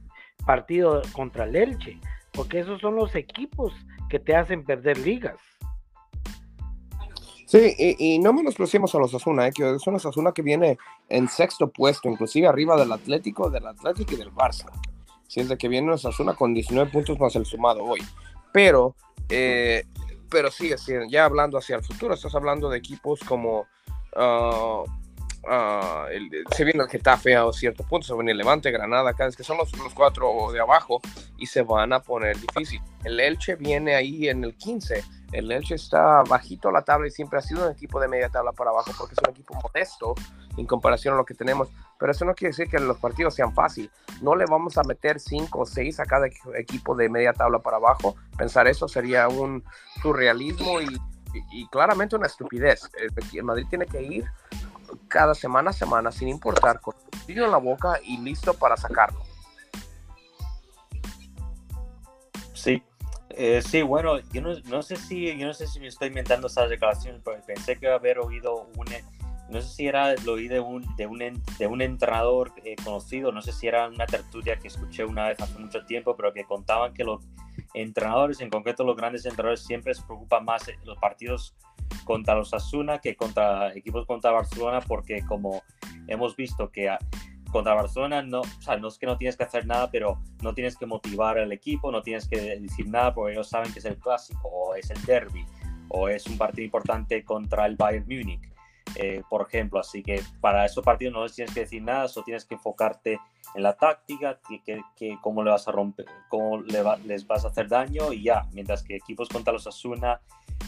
[0.46, 2.00] partido contra el Elche,
[2.32, 3.74] porque esos son los equipos
[4.10, 5.38] que te hacen perder ligas.
[7.48, 10.78] Sí, y, no menospreciemos a los Osasuna, eh, que es una Osasuna que viene
[11.08, 14.66] en sexto puesto, inclusive arriba del Atlético, del Atlético y del Barça.
[15.28, 18.02] Siente que viene Osasuna con 19 puntos más el sumado hoy.
[18.52, 18.96] Pero
[19.30, 19.86] eh,
[20.30, 20.72] pero sí,
[21.10, 23.62] ya hablando hacia el futuro, estás hablando de equipos como
[24.16, 24.84] uh,
[26.12, 29.44] el, se viene el Getafe a cierto punto, se viene el Levante, Granada, vez que
[29.44, 31.02] son los, cuatro de abajo
[31.38, 32.82] y se van a poner difícil.
[33.04, 37.12] El Elche viene ahí en el 15 el Elche está bajito a la tabla y
[37.12, 40.16] siempre ha sido un equipo de media tabla para abajo porque es un equipo modesto
[40.56, 41.70] en comparación a lo que tenemos.
[42.00, 43.92] Pero eso no quiere decir que los partidos sean fáciles.
[44.22, 47.78] No le vamos a meter 5 o 6 a cada equipo de media tabla para
[47.78, 48.16] abajo.
[48.38, 49.64] Pensar eso sería un
[50.02, 50.98] surrealismo y,
[51.52, 52.90] y, claramente una estupidez.
[52.98, 54.26] El Madrid tiene que ir
[55.08, 56.96] cada semana a semana sin importar con
[57.28, 59.22] el en la boca y listo para sacarlo.
[62.54, 62.82] Sí,
[63.30, 66.70] eh, sí, bueno, yo no, sé si yo no sé si me estoy inventando esas
[66.70, 68.88] declaraciones, pero pensé que haber oído un,
[69.50, 73.32] no sé si era lo oí de un, de un, de un entrenador eh, conocido,
[73.32, 76.46] no sé si era una tertulia que escuché una vez hace mucho tiempo, pero que
[76.46, 77.22] contaban que los
[77.74, 81.56] entrenadores, en concreto los grandes entrenadores, siempre se preocupan más los partidos
[82.04, 85.64] contra los Asuna que contra equipos contra Barcelona, porque como
[86.08, 86.90] hemos visto que
[87.52, 90.54] contra Barcelona no, o sea, no es que no tienes que hacer nada, pero no
[90.54, 93.86] tienes que motivar al equipo, no tienes que decir nada porque ellos saben que es
[93.86, 95.46] el clásico o es el derby
[95.90, 98.42] o es un partido importante contra el Bayern Múnich,
[98.96, 99.80] eh, por ejemplo.
[99.80, 103.20] Así que para esos partidos no les tienes que decir nada, solo tienes que enfocarte
[103.56, 107.50] en la táctica, que, que, cómo le vas a romper, cómo le les vas a
[107.50, 108.46] hacer daño y ya.
[108.54, 110.22] Mientras que equipos contra los Asuna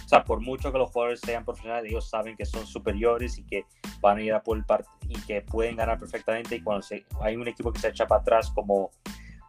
[0.06, 3.44] o sea, por mucho que los jugadores sean profesionales, ellos saben que son superiores y
[3.44, 3.66] que
[4.02, 6.56] van a ir a por el partido y que pueden ganar perfectamente.
[6.56, 6.86] Y cuando
[7.22, 8.92] hay un equipo que se echa para atrás como,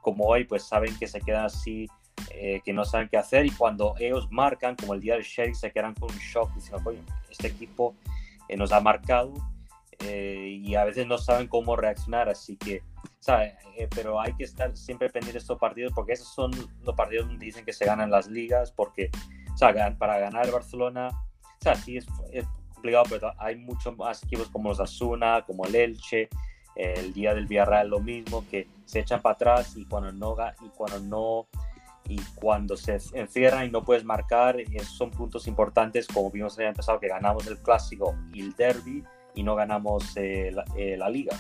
[0.03, 1.89] como hoy, pues saben que se quedan así,
[2.31, 3.47] eh, que no saben qué hacer.
[3.47, 6.85] Y cuando ellos marcan, como el día del Sheriff, se quedan con un shock diciendo,
[6.85, 7.01] coño,
[7.31, 7.95] este equipo
[8.51, 9.35] eh, nos ha marcado
[10.01, 12.29] eh, y a veces no saben cómo reaccionar.
[12.29, 12.83] Así que,
[13.21, 13.57] ¿sabe?
[13.95, 16.51] pero hay que estar siempre pendiente de estos partidos porque esos son
[16.83, 19.11] los partidos donde dicen que se ganan las ligas porque
[19.61, 22.07] sea, para ganar el Barcelona, o sea, sí es,
[22.73, 26.29] complicado, pero hay muchos más equipos como los Asuna, como el Elche,
[26.75, 30.69] el día del Villarreal lo mismo, que se echan para atrás y cuando no y
[30.71, 31.47] cuando no
[32.11, 36.67] y cuando se encierran y no puedes marcar, esos son puntos importantes, como vimos en
[36.67, 39.05] el pasado, que ganamos el clásico y el derby
[39.37, 41.37] y no ganamos eh, eh, la liga.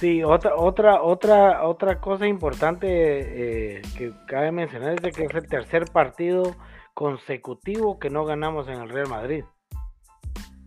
[0.00, 5.46] Sí, otra, otra, otra, otra cosa importante eh, que cabe mencionar es que es el
[5.46, 6.56] tercer partido
[6.94, 9.44] consecutivo que no ganamos en el Real Madrid.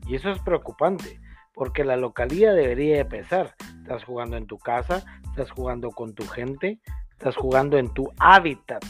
[0.06, 1.20] Y eso es preocupante,
[1.56, 3.56] porque la localidad debería de.
[3.84, 6.80] Estás jugando en tu casa, estás jugando con tu gente,
[7.12, 8.82] estás jugando en tu hábitat.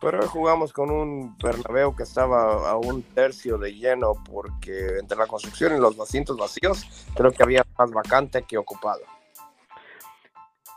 [0.00, 5.26] Pero jugamos con un Bernabéu que estaba a un tercio de lleno porque entre la
[5.26, 9.02] construcción y los asientos vacíos creo que había más vacante que ocupado.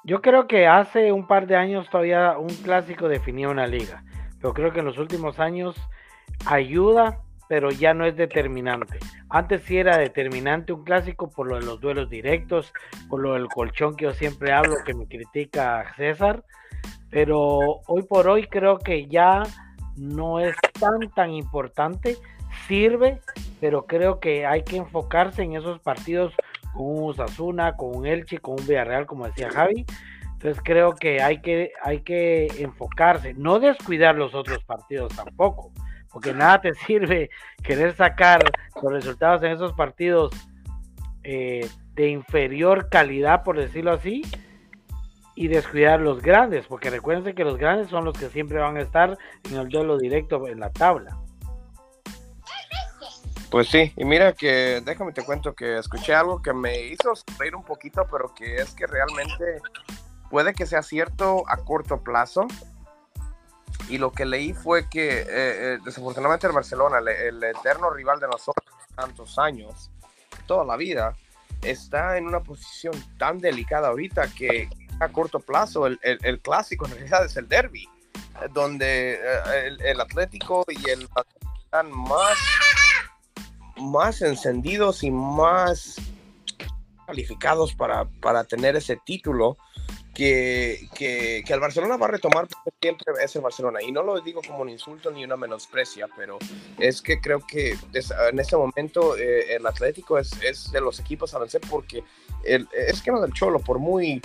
[0.04, 4.04] Yo creo que hace un par de años todavía un clásico definía una liga,
[4.42, 5.76] pero creo que en los últimos años
[6.48, 9.00] ayuda, pero ya no es determinante.
[9.30, 12.74] Antes sí era determinante un clásico por lo de los duelos directos,
[13.10, 16.44] por lo del colchón que yo siempre hablo, que me critica César
[17.16, 19.44] pero hoy por hoy creo que ya
[19.96, 22.18] no es tan tan importante,
[22.68, 23.22] sirve,
[23.62, 26.34] pero creo que hay que enfocarse en esos partidos
[26.74, 29.86] con un Osasuna, con un Elche, con un Villarreal, como decía Javi.
[30.34, 35.72] Entonces creo que hay que, hay que enfocarse, no descuidar los otros partidos tampoco,
[36.16, 37.30] porque nada te sirve
[37.62, 38.42] querer sacar
[38.82, 40.32] los resultados en esos partidos
[41.24, 44.22] eh, de inferior calidad, por decirlo así,
[45.36, 48.82] y descuidar los grandes, porque recuerden que los grandes son los que siempre van a
[48.82, 51.18] estar en el duelo directo en la tabla.
[53.52, 57.58] Pues sí, y mira que déjame te cuento que escuché algo que me hizo reír
[57.58, 59.60] un poquito, pero que es que realmente
[60.30, 62.48] puede que sea cierto a corto plazo.
[63.90, 68.28] Y lo que leí fue que eh, eh, desafortunadamente el Barcelona, el, eterno rival de
[68.28, 68.66] nosotros
[68.96, 69.92] tantos años,
[70.48, 71.16] toda la vida,
[71.62, 74.70] está en una posición tan delicada ahorita que
[75.00, 75.86] a corto plazo.
[75.86, 77.88] El, el, clásico en realidad es el derby,
[78.54, 81.08] donde eh, el, el Atlético y el
[81.64, 82.38] están más,
[83.78, 85.96] más encendidos y más
[87.06, 89.58] calificados para, para tener ese título
[90.16, 92.48] que, que, que, el Barcelona va a retomar
[92.82, 93.82] siempre es el Barcelona.
[93.82, 96.40] Y no lo digo como un insulto ni una menosprecia, pero
[96.80, 101.34] es que creo que en este momento eh, el Atlético es, es, de los equipos
[101.34, 102.04] a vencer porque
[102.44, 104.22] el esquema del Cholo, por muy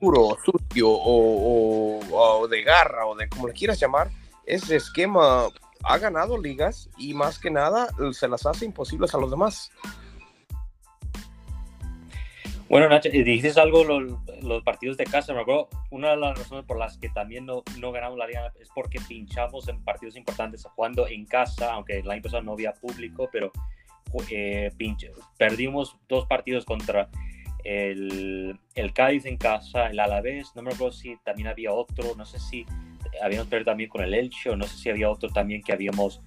[0.00, 4.10] duro, sucio o, o, de garra o de como le quieras llamar,
[4.44, 5.48] ese esquema
[5.84, 9.72] ha ganado ligas y más que nada se las hace imposibles a los demás.
[12.68, 15.32] Bueno, Nacho, dijiste algo los, los partidos de casa.
[15.32, 18.52] Me acuerdo, una de las razones por las que también no, no ganamos la liga
[18.60, 22.72] es porque pinchamos en partidos importantes jugando en casa, aunque el año pasado no había
[22.72, 23.52] público, pero
[24.30, 24.70] eh,
[25.38, 27.08] perdimos dos partidos contra
[27.64, 32.26] el, el Cádiz en casa, el Alavés, no me acuerdo si también había otro, no
[32.26, 32.66] sé si
[33.22, 36.22] habíamos perdido también con el Elche o no sé si había otro también que habíamos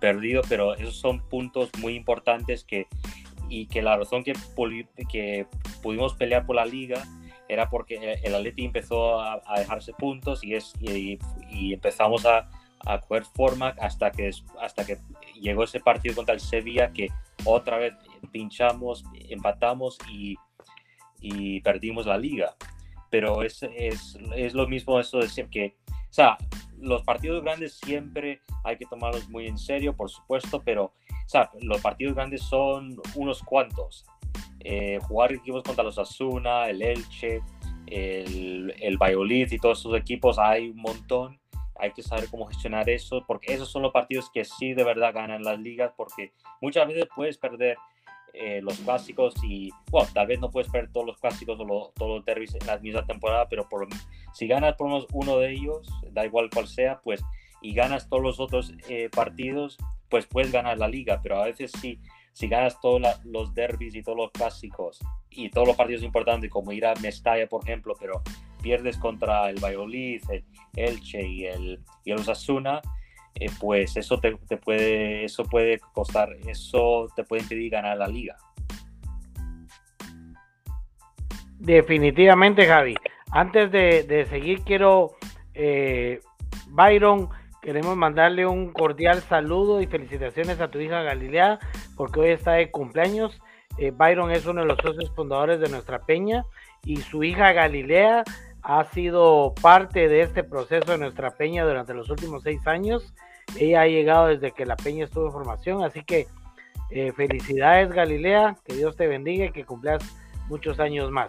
[0.00, 2.86] perdido, pero esos son puntos muy importantes que
[3.52, 4.32] y que la razón que,
[5.10, 5.46] que
[5.82, 7.04] pudimos pelear por la liga
[7.52, 11.18] era porque el Atleti empezó a, dejarse puntos y, es, y,
[11.72, 12.50] empezamos a,
[12.86, 14.30] a, coger forma hasta que,
[14.60, 14.98] hasta que
[15.40, 17.08] llegó ese partido contra el Sevilla que
[17.44, 17.94] otra vez
[18.32, 20.36] pinchamos, empatamos y
[21.22, 22.56] y perdimos la liga.
[23.08, 26.36] Pero es, es, es lo mismo eso de decir que, o sea,
[26.78, 31.50] los partidos grandes siempre hay que tomarlos muy en serio, por supuesto, pero, o sea,
[31.60, 34.04] los partidos grandes son unos cuantos.
[34.60, 37.42] Eh, jugar equipos contra los Asuna, el Elche,
[37.86, 38.98] el, el
[39.32, 41.38] y todos esos equipos, hay un montón.
[41.76, 45.12] Hay que saber cómo gestionar eso, porque esos son los partidos que sí de verdad
[45.12, 47.76] ganan las ligas, porque muchas veces puedes perder
[48.34, 52.16] eh, los clásicos y, bueno, tal vez no puedes perder todos los clásicos o todos
[52.16, 53.86] los derbis en la misma temporada, pero por,
[54.32, 57.22] si ganas por unos uno de ellos, da igual cuál sea, pues,
[57.60, 59.76] y ganas todos los otros eh, partidos,
[60.08, 62.00] pues puedes ganar la liga, pero a veces si,
[62.32, 66.72] si ganas todos los derbis y todos los clásicos y todos los partidos importantes, como
[66.72, 68.22] ir a Mestalla, por ejemplo, pero
[68.62, 70.44] pierdes contra el Valladolid, el
[70.76, 72.80] Elche y el, y el Osasuna,
[73.34, 78.36] eh, pues eso te, puede, eso puede costar, eso te puede impedir ganar la liga.
[81.58, 82.94] Definitivamente, Javi.
[83.30, 85.12] Antes de, seguir, quiero,
[85.54, 86.20] eh,
[86.68, 87.30] Byron,
[87.62, 91.58] queremos mandarle un cordial saludo y felicitaciones a tu hija Galilea,
[91.96, 93.40] porque hoy está de cumpleaños.
[93.78, 96.44] Eh, Byron es uno de los socios fundadores de nuestra peña
[96.84, 98.24] y su hija Galilea
[98.62, 103.14] ha sido parte de este proceso de nuestra peña durante los últimos seis años.
[103.58, 106.26] Ella ha llegado desde que la peña estuvo en formación, así que
[106.90, 110.02] eh, felicidades Galilea, que Dios te bendiga y que cumplas
[110.48, 111.28] muchos años más.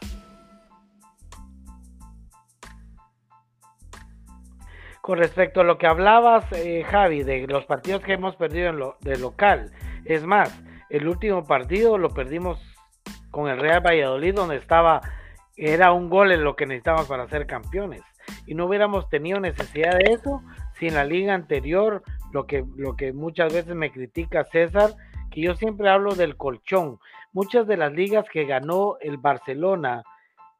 [5.01, 8.79] Con respecto a lo que hablabas, eh, Javi, de los partidos que hemos perdido en
[8.79, 9.71] lo, de local,
[10.05, 10.53] es más,
[10.89, 12.59] el último partido lo perdimos
[13.31, 15.01] con el Real Valladolid, donde estaba
[15.55, 18.01] era un gol en lo que necesitábamos para ser campeones.
[18.45, 20.41] Y no hubiéramos tenido necesidad de eso
[20.79, 24.93] si en la liga anterior, lo que, lo que muchas veces me critica César,
[25.29, 26.99] que yo siempre hablo del colchón.
[27.31, 30.03] Muchas de las ligas que ganó el Barcelona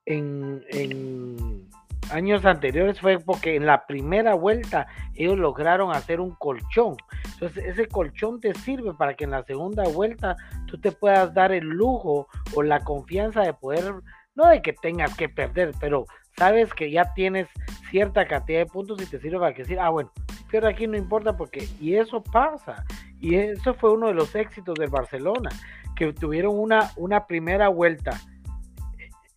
[0.06, 1.70] en, en
[2.12, 6.96] años anteriores fue porque en la primera vuelta ellos lograron hacer un colchón.
[7.34, 10.36] Entonces ese colchón te sirve para que en la segunda vuelta
[10.68, 13.96] tú te puedas dar el lujo o la confianza de poder
[14.36, 16.06] no de que tengas que perder, pero
[16.38, 17.48] sabes que ya tienes
[17.90, 20.12] cierta cantidad de puntos y te sirve para decir, ah, bueno,
[20.50, 22.86] pero aquí no importa porque, y eso pasa,
[23.20, 25.50] y eso fue uno de los éxitos del Barcelona,
[25.96, 28.20] que tuvieron una, una primera vuelta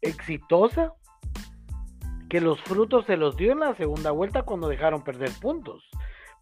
[0.00, 0.94] exitosa,
[2.28, 5.84] que los frutos se los dio en la segunda vuelta cuando dejaron perder puntos,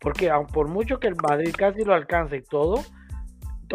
[0.00, 2.82] porque aun por mucho que el Madrid casi lo alcance y todo,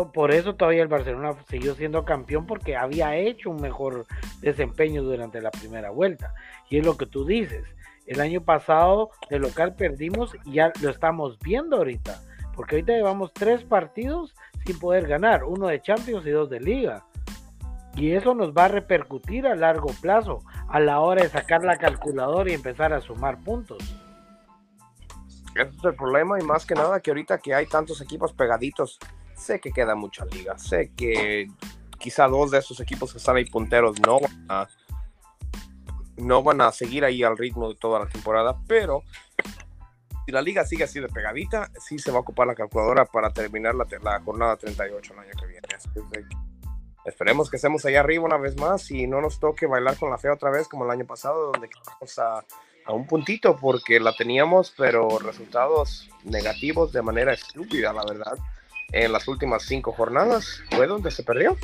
[0.08, 4.06] por eso todavía el Barcelona siguió siendo campeón porque había hecho un mejor
[4.42, 6.34] desempeño durante la primera vuelta.
[6.70, 7.64] Y es lo que tú dices.
[8.06, 12.22] El año pasado de local perdimos y ya lo estamos viendo ahorita.
[12.56, 14.34] Porque ahorita llevamos tres partidos
[14.66, 15.44] sin poder ganar.
[15.44, 17.06] Uno de Champions y dos de Liga.
[18.00, 21.78] Y eso nos va a repercutir a largo plazo a la hora de sacar la
[21.78, 23.78] calculadora y empezar a sumar puntos.
[25.54, 29.00] Ese es el problema y más que nada que ahorita que hay tantos equipos pegaditos
[29.40, 31.48] Sé que queda mucha liga, sé que
[31.98, 34.68] quizá dos de esos equipos que están ahí punteros no van a,
[36.18, 39.04] no van a seguir ahí al ritmo de toda la temporada, pero
[40.26, 43.32] si la liga sigue así de pegadita, sí se va a ocupar la calculadora para
[43.32, 46.49] terminar la, la jornada 38 el año que viene.
[47.06, 50.18] Esperemos que estemos ahí arriba una vez más y no nos toque bailar con la
[50.18, 52.46] fe otra vez como el año pasado, donde quedamos a,
[52.86, 58.38] a un puntito porque la teníamos, pero resultados negativos de manera estúpida, la verdad
[58.92, 60.64] en las últimas cinco jornadas.
[60.72, 61.58] Fue donde se perdió,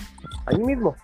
[0.45, 0.95] ahí mismo.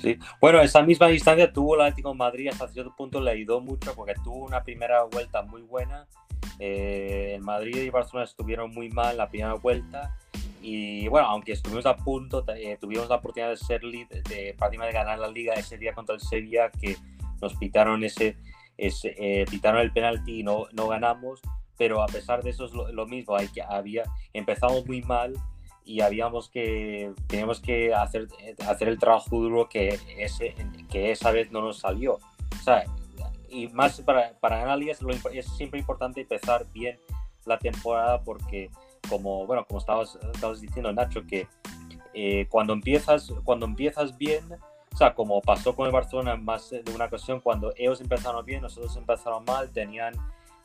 [0.00, 0.18] Sí.
[0.40, 3.94] Bueno, esa misma distancia tuvo el Atlético de Madrid hasta cierto punto le ayudó mucho
[3.94, 6.06] porque tuvo una primera vuelta muy buena.
[6.58, 10.16] Eh, el Madrid y Barcelona estuvieron muy mal la primera vuelta
[10.68, 14.98] y bueno, aunque estuvimos a punto, eh, tuvimos la oportunidad de ser líder, de prácticamente
[14.98, 16.96] ganar la liga ese día contra el Sevilla que
[17.40, 18.36] nos pitaron ese,
[18.76, 21.40] ese eh, pitaron el penalti y no, no ganamos
[21.76, 25.34] pero a pesar de eso es lo, mismo, hay que, había, empezamos muy mal
[25.84, 28.28] y habíamos que, teníamos que hacer,
[28.66, 30.54] hacer el trabajo duro que, ese,
[30.90, 32.14] que esa vez no nos salió.
[32.14, 32.84] O sea,
[33.48, 35.00] y más para, para ganar ligas
[35.32, 36.98] es siempre importante empezar bien
[37.44, 38.70] la temporada porque
[39.08, 41.48] como, bueno, como estabas, estabas diciendo Nacho, que
[42.14, 44.44] eh, cuando, empiezas, cuando empiezas bien,
[44.92, 48.62] o sea, como pasó con el Barcelona más de una ocasión, cuando ellos empezaron bien,
[48.62, 50.14] nosotros empezaron mal, tenían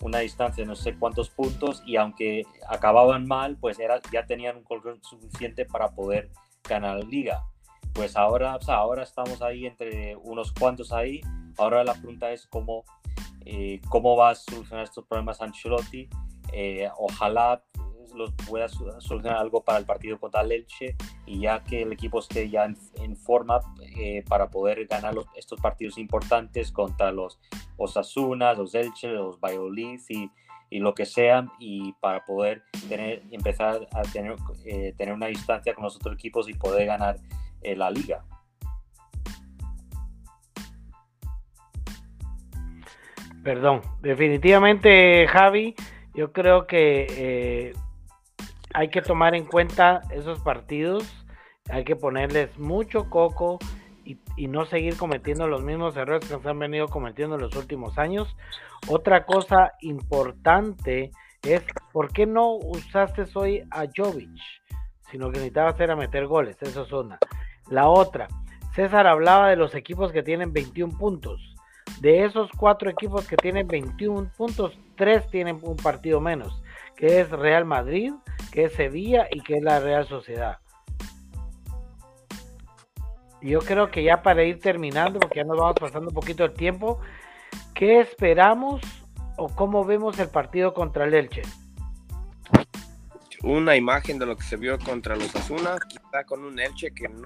[0.01, 4.57] una distancia de no sé cuántos puntos y aunque acababan mal, pues era, ya tenían
[4.57, 6.31] un colchón suficiente para poder
[6.67, 7.43] ganar la liga.
[7.93, 11.21] Pues ahora, o sea, ahora estamos ahí entre unos cuantos ahí.
[11.57, 12.85] Ahora la pregunta es cómo,
[13.45, 16.09] eh, cómo va a solucionar estos problemas Ancelotti.
[16.53, 17.61] Eh, ojalá
[18.15, 20.95] los pueda solucionar algo para el partido contra el Elche
[21.25, 23.61] y ya que el equipo esté ya en, forma
[23.97, 27.39] eh, para poder ganar estos partidos importantes contra los
[27.77, 30.29] Osasuna, los Elche, los Valladolid y,
[30.69, 35.73] y, lo que sean y para poder tener, empezar a tener, eh, tener una distancia
[35.73, 37.17] con los otros equipos y poder ganar
[37.61, 38.23] eh, la liga.
[43.43, 45.73] Perdón, definitivamente Javi,
[46.13, 47.73] yo creo que
[48.73, 51.03] hay que tomar en cuenta esos partidos,
[51.69, 53.59] hay que ponerles mucho coco
[54.03, 57.97] y, no seguir cometiendo los mismos errores que se han venido cometiendo en los últimos
[57.97, 58.35] años.
[58.87, 61.11] Otra cosa importante
[61.43, 64.41] es, ¿por qué no usaste hoy a Jovic?
[65.11, 67.19] Sino que necesitabas hacer a meter goles, eso es una.
[67.69, 68.27] La otra,
[68.75, 71.55] César hablaba de los equipos que tienen 21 puntos.
[71.99, 76.63] De esos cuatro equipos que tienen 21 puntos, tres tienen un partido menos,
[76.95, 78.13] que es Real Madrid,
[78.51, 80.57] que es Sevilla y que es la Real Sociedad.
[83.41, 86.53] Yo creo que ya para ir terminando, porque ya nos vamos pasando un poquito el
[86.53, 86.99] tiempo,
[87.73, 88.81] ¿qué esperamos
[89.37, 91.41] o cómo vemos el partido contra el Elche?
[93.43, 97.09] Una imagen de lo que se vio contra los Asuna, quizá con un Elche que
[97.09, 97.23] no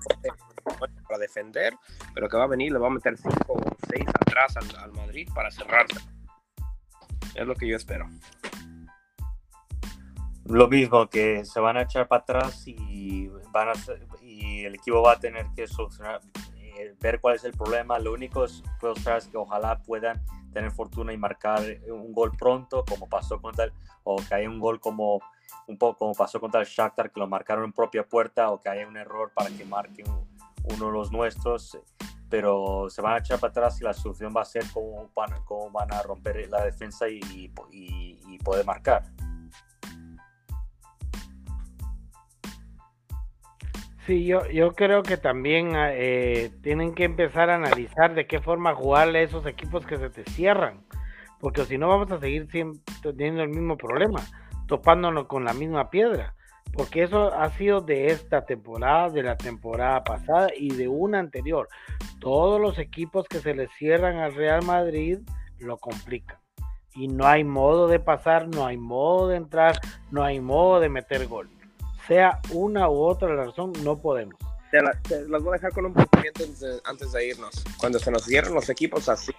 [0.64, 1.74] para defender,
[2.14, 5.28] pero que va a venir, le va a meter 5 o 6 atrás al, Madrid
[5.34, 6.00] para cerrarse.
[7.36, 8.10] Es lo que yo espero.
[10.46, 13.74] Lo mismo, que se van a echar para atrás y, van a,
[14.22, 16.22] y el equipo va a tener que solucionar,
[16.56, 17.98] eh, ver cuál es el problema.
[18.00, 18.64] Lo único es,
[19.18, 20.24] es que ojalá puedan
[20.54, 23.74] tener fortuna y marcar un gol pronto, como pasó contra el,
[24.04, 25.20] o que haya un gol como
[25.68, 28.70] un poco como pasó contra el Shakhtar, que lo marcaron en propia puerta, o que
[28.70, 30.28] haya un error para que marque un,
[30.74, 31.78] uno de los nuestros,
[32.30, 35.44] pero se van a echar para atrás y la solución va a ser cómo van,
[35.44, 37.20] cómo van a romper la defensa y,
[37.72, 39.04] y, poder marcar.
[44.06, 48.76] Sí, yo, yo creo que también eh, tienen que empezar a analizar de qué forma
[48.76, 50.86] jugarle a esos equipos que se te cierran,
[51.40, 52.48] porque si no vamos a seguir
[53.02, 54.22] teniendo el mismo problema,
[54.68, 56.36] topándonos con la misma piedra
[56.76, 61.70] porque eso ha sido de esta temporada, de la temporada pasada y de una anterior.
[62.20, 65.20] Todos los equipos que se le cierran al Real Madrid
[65.60, 66.38] lo complican.
[66.94, 69.80] Y no hay modo de pasar, no hay modo de entrar,
[70.12, 71.50] no hay modo de meter gol.
[72.08, 74.36] Sea una u otra razón, no podemos.
[74.72, 74.82] Te,
[75.28, 76.44] las voy a dejar con un pensamiento
[76.86, 77.64] antes de, irnos.
[77.78, 79.34] Cuando se nos cierran los equipos así,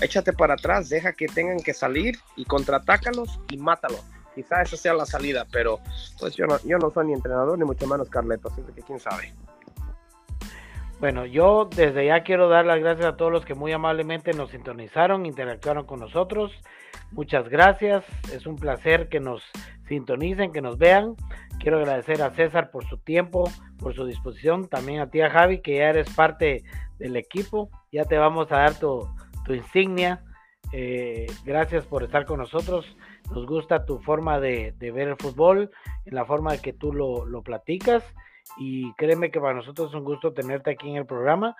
[0.00, 4.04] échate para atrás, deja que tengan que salir y contraatácalos y mátalos
[4.36, 5.80] Quizá esa sea la salida, pero
[6.20, 9.00] pues yo no, yo no soy ni entrenador ni mucho menos Carleto, así que quién
[9.00, 9.32] sabe.
[11.00, 14.50] Bueno, yo desde ya quiero dar las gracias a todos los que muy amablemente nos
[14.50, 16.52] sintonizaron, interactuaron con nosotros.
[17.16, 19.42] Muchas gracias, es un placer que nos
[19.88, 21.16] sintonicen, que nos vean.
[21.58, 25.78] Quiero agradecer a César por su tiempo, por su disposición, también a ti, Javi, que
[25.78, 26.62] ya eres parte
[26.98, 27.70] del equipo.
[27.90, 29.08] Ya te vamos a dar tu,
[29.44, 30.22] tu insignia.
[30.72, 32.96] Eh, gracias por estar con nosotros
[33.30, 35.70] nos gusta tu forma de, ver el fútbol,
[36.04, 38.04] en la forma de que tú lo, platicas
[38.58, 41.56] y créeme que para nosotros es un gusto tenerte aquí en el programa.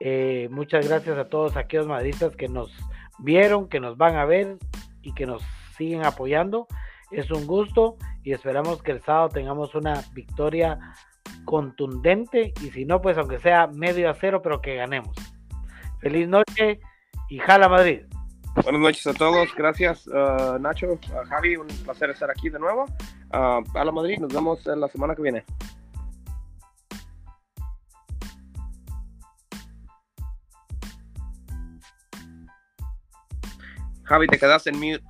[0.00, 2.72] Eh, muchas gracias a todos aquellos madridistas que nos
[3.18, 4.58] vieron, que nos van a ver
[5.06, 5.42] y que nos
[5.76, 6.66] siguen apoyando.
[7.12, 10.78] Es un gusto y esperamos que el sábado tengamos una victoria
[11.44, 15.16] contundente y si no, pues aunque sea medio a cero, pero que ganemos.
[16.00, 16.80] Feliz noche
[17.28, 18.02] y jala Madrid.
[18.62, 22.86] Buenas noches a todos, gracias uh, Nacho, uh, Javi, un placer estar aquí de nuevo.
[23.32, 25.44] Uh, a la Madrid, nos vemos la semana que viene.
[34.06, 35.04] Javi, te quedas en mute.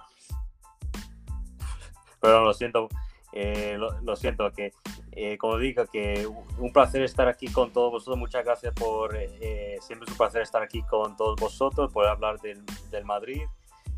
[2.21, 2.89] Pero lo siento,
[3.33, 4.73] eh, lo, siento, que
[5.13, 6.27] eh, como digo, que
[6.59, 8.19] un placer estar aquí con todos vosotros.
[8.19, 12.41] Muchas gracias por, eh, siempre es un placer estar aquí con todos vosotros, poder hablar
[12.41, 13.43] del, del, Madrid.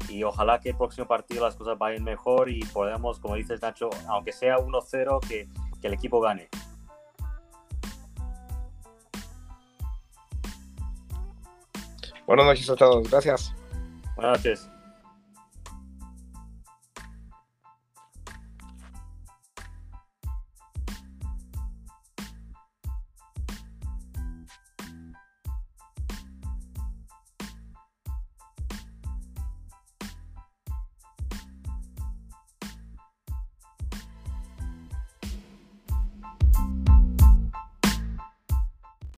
[0.09, 3.91] Y ojalá que el próximo partido las cosas vayan mejor y podamos, como dices Nacho,
[4.09, 5.49] aunque sea 1-0, que,
[5.81, 6.49] que el equipo gane.
[12.27, 13.55] Buenas noches a todos, gracias.
[14.17, 14.78] Buenas noches.